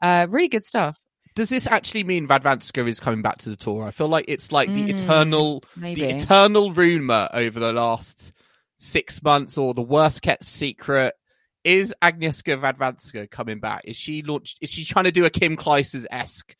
[0.00, 0.96] Uh, really good stuff.
[1.34, 3.84] Does this actually mean Radwanska is coming back to the tour?
[3.84, 6.00] I feel like it's like the Mm, eternal, Maybe.
[6.02, 8.32] the eternal rumor over the last
[8.78, 11.14] six months, or the worst kept secret.
[11.64, 13.82] Is Agnieszka Radwanska coming back?
[13.84, 14.58] Is she launched?
[14.60, 16.56] Is she trying to do a Kim Clijsters esque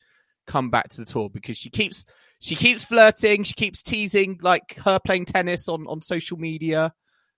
[0.49, 2.05] come back to the tour because she keeps
[2.41, 6.93] she keeps flirting, she keeps teasing like her playing tennis on on social media,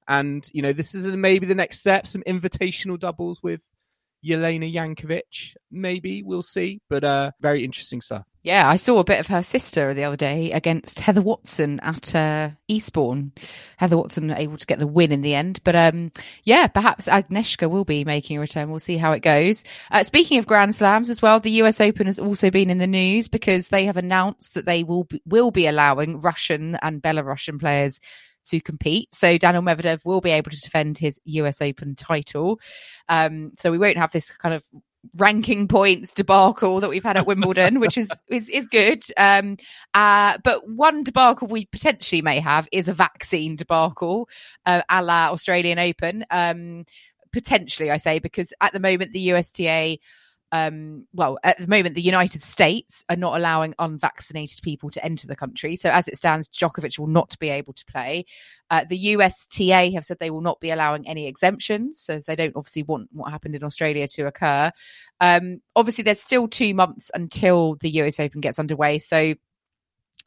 [0.09, 3.61] and you know this is maybe the next step, some invitational doubles with
[4.25, 5.55] Jelena Jankovic.
[5.71, 8.25] Maybe we'll see, but uh, very interesting stuff.
[8.43, 12.15] Yeah, I saw a bit of her sister the other day against Heather Watson at
[12.15, 13.33] uh, Eastbourne.
[13.77, 16.11] Heather Watson able to get the win in the end, but um,
[16.45, 18.71] yeah, perhaps Agnieszka will be making a return.
[18.71, 19.63] We'll see how it goes.
[19.91, 21.83] Uh, speaking of Grand Slams as well, the U.S.
[21.83, 25.21] Open has also been in the news because they have announced that they will be,
[25.27, 28.01] will be allowing Russian and Belarusian players
[28.47, 29.15] to compete.
[29.15, 32.61] So Daniil Medvedev will be able to defend his US Open title.
[33.09, 34.65] Um, so we won't have this kind of
[35.17, 39.05] ranking points debacle that we've had at Wimbledon, which is is, is good.
[39.17, 39.57] Um,
[39.95, 44.29] uh, but one debacle we potentially may have is a vaccine debacle,
[44.67, 46.25] uh, a la Australian Open.
[46.31, 46.85] Um,
[47.33, 49.99] potentially, I say because at the moment the USTA.
[50.53, 55.27] Um, well, at the moment, the United States are not allowing unvaccinated people to enter
[55.27, 55.77] the country.
[55.77, 58.27] So, as it stands, Djokovic will not be able to play.
[58.71, 62.57] Uh, the USTA have said they will not be allowing any exemptions, so they don't
[62.57, 64.73] obviously want what happened in Australia to occur.
[65.21, 69.35] Um, obviously, there's still two months until the US Open gets underway, so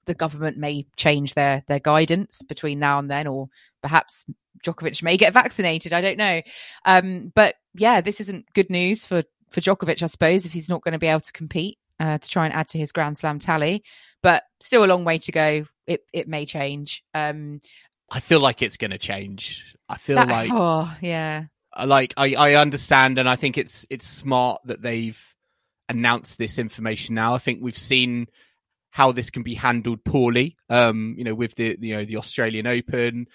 [0.05, 3.49] the government may change their their guidance between now and then, or
[3.82, 4.26] perhaps
[4.63, 5.91] Djokovic may get vaccinated.
[5.91, 6.41] I don't know,
[6.86, 9.24] um, but yeah, this isn't good news for
[9.54, 12.30] for Djokovic, I suppose, if he's not going to be able to compete uh, to
[12.30, 13.84] try and add to his Grand Slam tally.
[14.22, 15.66] But still a long way to go.
[15.86, 17.04] It it may change.
[17.14, 17.60] Um,
[18.12, 19.64] I feel like it's going to change.
[19.88, 21.45] I feel that- like oh yeah,
[21.86, 25.22] like I, I understand and I think it's it's smart that they've
[25.89, 27.36] announced this information now.
[27.36, 28.28] I think we've seen
[28.89, 30.56] how this can be handled poorly.
[30.70, 33.28] Um, you know, with the you know the Australian Open,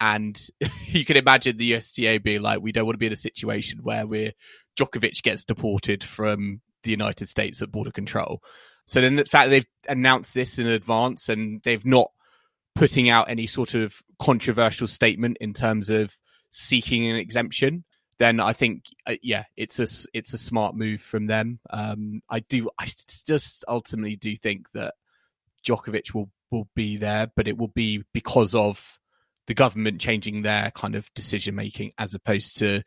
[0.00, 0.40] and
[0.86, 3.80] you can imagine the USTA being like, we don't want to be in a situation
[3.82, 4.32] where we're
[4.78, 8.42] Djokovic gets deported from the United States at border control.
[8.86, 12.10] So then the fact they've announced this in advance and they've not
[12.74, 16.14] putting out any sort of controversial statement in terms of
[16.50, 17.84] seeking an exemption,
[18.18, 21.58] then I think uh, yeah, it's a it's a smart move from them.
[21.70, 22.86] Um, I do I
[23.26, 24.94] just ultimately do think that
[25.66, 28.98] Djokovic will will be there, but it will be because of
[29.46, 32.82] the government changing their kind of decision making as opposed to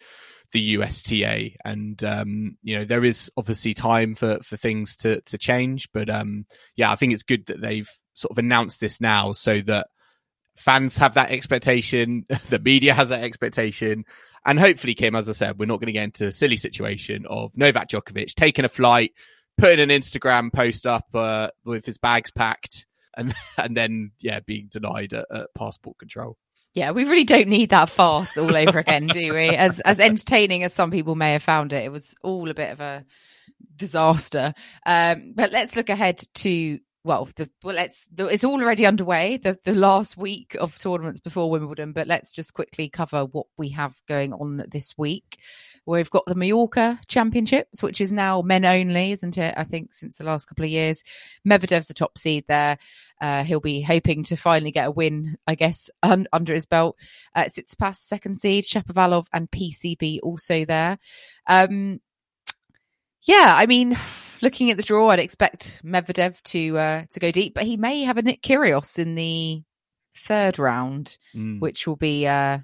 [0.52, 1.52] the USTA.
[1.64, 6.10] And um, you know, there is obviously time for for things to to change, but
[6.10, 6.46] um,
[6.76, 9.88] yeah, I think it's good that they've sort of announced this now so that
[10.58, 14.04] fans have that expectation, the media has that expectation,
[14.46, 17.26] and hopefully, Kim, as I said, we're not going to get into a silly situation
[17.28, 19.12] of Novak Djokovic taking a flight,
[19.58, 22.86] putting an Instagram post up uh, with his bags packed,
[23.16, 26.38] and and then yeah, being denied at, at passport control.
[26.74, 26.92] Yeah.
[26.92, 29.50] We really don't need that farce all over again, do we?
[29.56, 32.72] As as entertaining as some people may have found it, it was all a bit
[32.72, 33.06] of a
[33.76, 34.54] disaster.
[34.86, 38.06] Um, but let's look ahead to well, the, well, let's.
[38.14, 39.38] The, it's already underway.
[39.38, 43.70] The the last week of tournaments before Wimbledon, but let's just quickly cover what we
[43.70, 45.40] have going on this week.
[45.86, 49.54] We've got the Mallorca Championships, which is now men only, isn't it?
[49.56, 51.04] I think since the last couple of years,
[51.48, 52.78] Medvedev's the top seed there.
[53.22, 56.98] Uh, he'll be hoping to finally get a win, I guess, un- under his belt.
[57.34, 57.46] Uh,
[57.80, 61.00] past second seed, Shapovalov and PCB also there.
[61.48, 62.02] Um,
[63.24, 63.98] yeah, I mean
[64.42, 68.04] looking at the draw, I'd expect Medvedev to uh, to go deep, but he may
[68.04, 69.64] have a Nick Kyrgios in the
[70.16, 71.60] third round, mm.
[71.60, 72.60] which will be uh,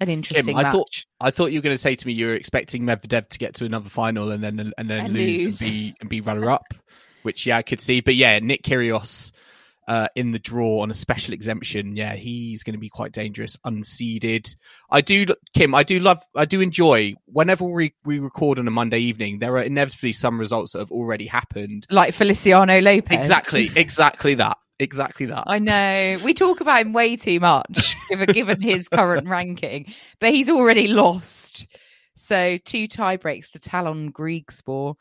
[0.00, 0.72] an interesting Kim, I match.
[0.72, 3.38] Thought, I thought you were going to say to me you were expecting Medvedev to
[3.38, 6.20] get to another final and then and then and lose, lose, and be and be
[6.20, 6.74] runner up,
[7.22, 8.00] which yeah I could see.
[8.00, 9.32] But yeah, Nick Kyrgios
[9.88, 13.56] uh, in the draw on a special exemption, yeah, he's going to be quite dangerous,
[13.64, 14.54] unseeded.
[14.90, 18.70] I do, Kim, I do love, I do enjoy whenever we, we record on a
[18.70, 21.86] Monday evening, there are inevitably some results that have already happened.
[21.90, 23.16] Like Feliciano Lopez.
[23.16, 24.58] Exactly, exactly that.
[24.78, 25.44] Exactly that.
[25.46, 26.16] I know.
[26.22, 30.86] We talk about him way too much, given, given his current ranking, but he's already
[30.86, 31.66] lost.
[32.14, 34.96] So two tie breaks to Tallon Griekspoor.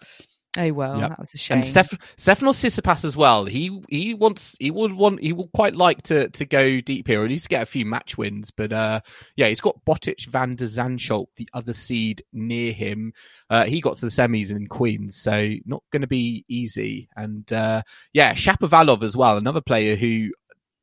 [0.57, 1.09] Oh well, yep.
[1.09, 1.57] that was a shame.
[1.57, 3.45] And Steph- Stefanos Tsitsipas as well.
[3.45, 7.21] He he wants he would want he would quite like to to go deep here.
[7.23, 9.01] He needs to get a few match wins, but uh,
[9.35, 13.11] yeah, he's got Botic van de Zandschulp, the other seed near him.
[13.49, 17.09] Uh, he got to the semis in Queens, so not going to be easy.
[17.17, 17.81] And uh,
[18.13, 20.29] yeah, Shapovalov as well, another player who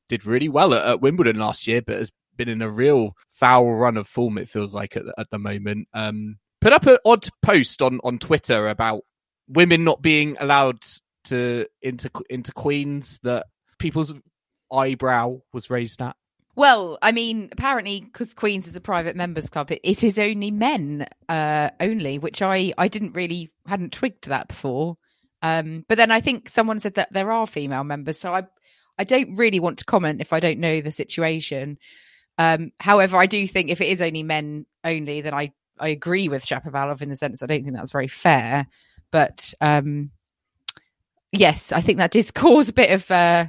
[0.09, 3.73] did really well at, at Wimbledon last year, but has been in a real foul
[3.73, 4.37] run of form.
[4.37, 5.89] It feels like at, at the moment.
[5.95, 9.03] Um, put up an odd post on on Twitter about
[9.53, 10.83] women not being allowed
[11.25, 13.47] to into into Queens that
[13.79, 14.15] people's
[14.73, 16.17] eyebrow was raised at?
[16.55, 20.51] Well, I mean, apparently, because Queens is a private members club, it, it is only
[20.51, 24.97] men uh, only, which I I didn't really hadn't twigged that before.
[25.41, 28.43] Um, but then I think someone said that there are female members, so I
[28.99, 31.79] I don't really want to comment if I don't know the situation.
[32.39, 36.29] Um, however, I do think if it is only men only, then I I agree
[36.29, 38.67] with Shapovalov in the sense I don't think that's very fair.
[39.13, 40.11] But um,
[41.31, 43.47] yes, I think that did cause a bit of uh,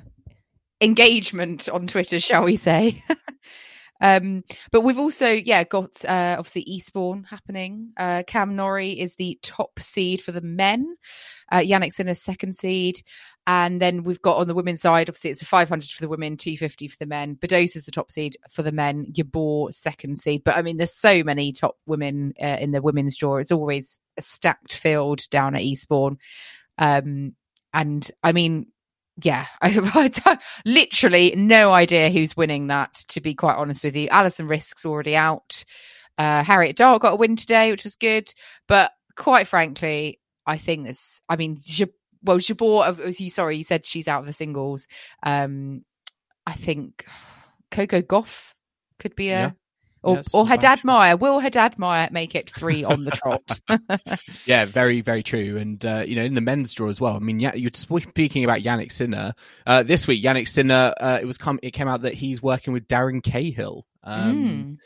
[0.82, 3.04] engagement on Twitter, shall we say.
[4.02, 7.94] um, but we've also, yeah, got uh, obviously Eastbourne happening.
[7.98, 10.96] Uh, Cam Norrie is the top seed for the men.
[11.52, 13.02] Uh, Jannik Sinner second seed.
[13.46, 16.38] And then we've got on the women's side, obviously it's a 500 for the women,
[16.38, 17.36] 250 for the men.
[17.36, 19.08] Badosa is the top seed for the men.
[19.12, 20.44] Jabeur second seed.
[20.46, 23.38] But I mean, there's so many top women uh, in the women's draw.
[23.38, 26.18] It's always a stacked field down at Eastbourne.
[26.78, 27.36] Um,
[27.74, 28.68] and I mean,
[29.22, 32.94] yeah, I, I literally no idea who's winning that.
[33.10, 35.66] To be quite honest with you, Alison Risk's already out.
[36.18, 38.34] Uh, Harriet Dart got a win today, which was good.
[38.68, 41.22] But quite frankly, I think this.
[41.28, 41.58] I mean,
[42.24, 44.88] well, she Jabeur, you sorry, you said she's out of the singles.
[45.24, 45.84] Um,
[46.46, 47.06] I think
[47.72, 48.54] Coco Gauff
[49.00, 49.32] could be a.
[49.32, 49.52] Yeah.
[50.06, 51.16] Or, yes, or Haddad Maia.
[51.16, 53.62] Will dad Maia make it three on the trot?
[54.46, 55.56] yeah, very, very true.
[55.56, 57.16] And, uh, you know, in the men's draw as well.
[57.16, 59.34] I mean, yeah, you're speaking about Jannik Sinner.
[59.66, 62.74] Uh, this week, Jannik Sinner, uh, it was come, it came out that he's working
[62.74, 63.86] with Darren Cahill.
[64.04, 64.78] Um, mm.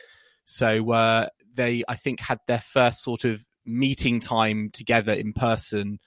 [0.44, 5.98] So uh, they, I think, had their first sort of meeting time together in person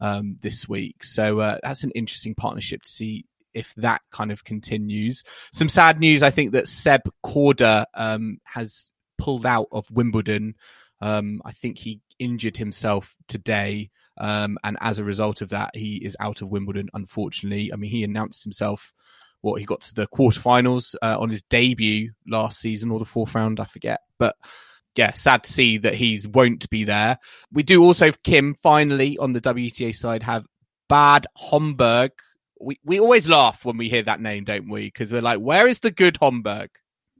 [0.00, 1.04] um, this week.
[1.04, 3.24] So uh, that's an interesting partnership to see
[3.54, 5.24] if that kind of continues.
[5.52, 10.54] Some sad news, I think that Seb Korda um, has pulled out of Wimbledon.
[11.00, 13.90] Um, I think he injured himself today.
[14.18, 17.72] Um, and as a result of that, he is out of Wimbledon, unfortunately.
[17.72, 18.92] I mean, he announced himself
[19.40, 23.34] what he got to the quarterfinals uh, on his debut last season or the fourth
[23.34, 24.00] round, I forget.
[24.18, 24.36] But
[24.96, 27.18] yeah, sad to see that he won't be there.
[27.52, 30.44] We do also, Kim, finally on the WTA side have
[30.88, 32.12] Bad Homburg.
[32.60, 34.86] We we always laugh when we hear that name, don't we?
[34.86, 36.70] Because we're like, where is the good Homburg?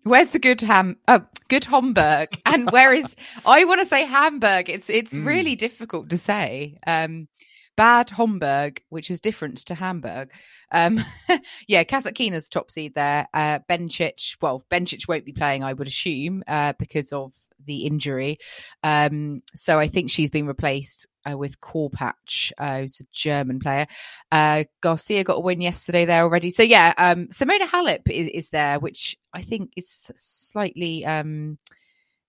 [0.03, 0.97] Where's the good ham?
[1.07, 3.15] Uh, good Homburg, and where is?
[3.47, 4.69] I want to say Hamburg.
[4.69, 5.25] It's it's mm.
[5.25, 6.79] really difficult to say.
[6.87, 7.29] Um,
[7.77, 10.31] Bad Homburg, which is different to Hamburg.
[10.71, 11.03] Um,
[11.67, 13.27] yeah, Kasatkina's top seed there.
[13.33, 17.33] Uh, Bencic, well, Bencic won't be playing, I would assume, uh, because of
[17.67, 18.39] the injury.
[18.83, 23.87] Um, so I think she's been replaced uh, with Korpatsch, uh, who's a German player.
[24.33, 26.51] Uh, Garcia got a win yesterday there already.
[26.51, 31.59] So yeah, um, Simona Halep is, is there, which I think is slightly um,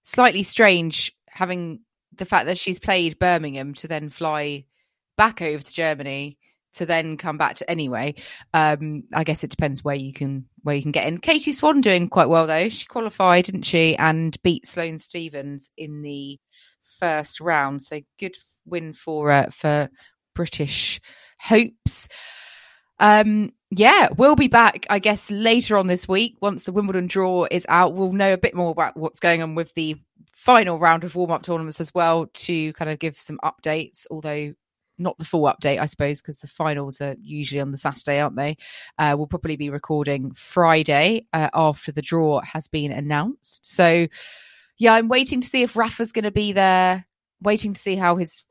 [0.04, 1.82] slightly strange having
[2.18, 4.66] the fact that she's played Birmingham to then fly
[5.18, 6.38] back over to Germany
[6.74, 8.16] to then come back to anyway.
[8.54, 11.20] Um, I guess it depends where you can where you can get in.
[11.20, 12.70] Katie Swan doing quite well though.
[12.70, 16.40] She qualified, didn't she, and beat Sloane Stevens in the
[17.00, 17.82] first round.
[17.82, 19.90] So good win for uh, for
[20.36, 21.02] British
[21.40, 22.08] hopes.
[23.00, 26.36] Um, yeah, we'll be back, I guess, later on this week.
[26.42, 29.56] Once the Wimbledon draw is out, we'll know a bit more about what's going on
[29.56, 29.96] with the
[30.34, 34.54] final round of warm up tournaments as well to kind of give some updates, although
[35.02, 38.36] not the full update, I suppose, because the finals are usually on the Saturday, aren't
[38.36, 38.58] they?
[38.98, 43.66] Uh, we'll probably be recording Friday uh, after the draw has been announced.
[43.66, 44.08] So,
[44.78, 47.06] yeah, I'm waiting to see if Rafa's going to be there,
[47.42, 48.42] waiting to see how his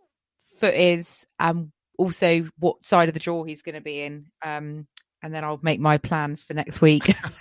[0.59, 4.27] foot is, and also what side of the draw he's going to be in.
[4.45, 4.87] Um,
[5.23, 7.15] and then I'll make my plans for next week.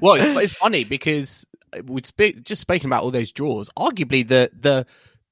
[0.00, 1.46] well, it's, it's funny because
[1.84, 3.70] we'd spe- just spoken about all those draws.
[3.78, 4.86] Arguably, the the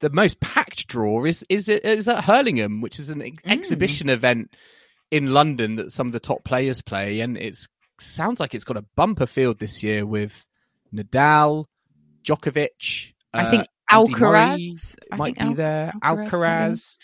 [0.05, 3.51] the most packed draw is is is at Hurlingham, which is an ex- Mm.
[3.51, 4.55] exhibition event
[5.11, 7.59] in London that some of the top players play, and it
[8.01, 10.45] sounds like it's got a bumper field this year with
[10.95, 11.67] Nadal,
[12.25, 13.13] Djokovic.
[13.33, 14.97] I think uh, Andy Alcaraz.
[15.13, 15.93] I might think be Al- there.
[16.03, 16.99] Alcaraz Alcaraz,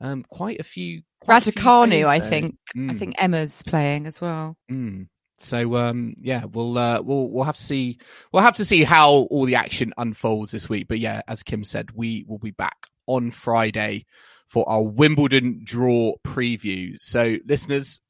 [0.00, 1.02] um, quite a few.
[1.20, 2.56] quite Raducanu, I think.
[2.74, 2.98] I Mm.
[2.98, 4.56] think Emma's playing as well.
[4.70, 5.08] Mm.
[5.38, 7.98] So um yeah, we'll uh we'll we'll have to see
[8.32, 10.88] we'll have to see how all the action unfolds this week.
[10.88, 14.06] But yeah, as Kim said, we will be back on Friday
[14.48, 16.94] for our Wimbledon draw preview.
[16.98, 18.00] So listeners,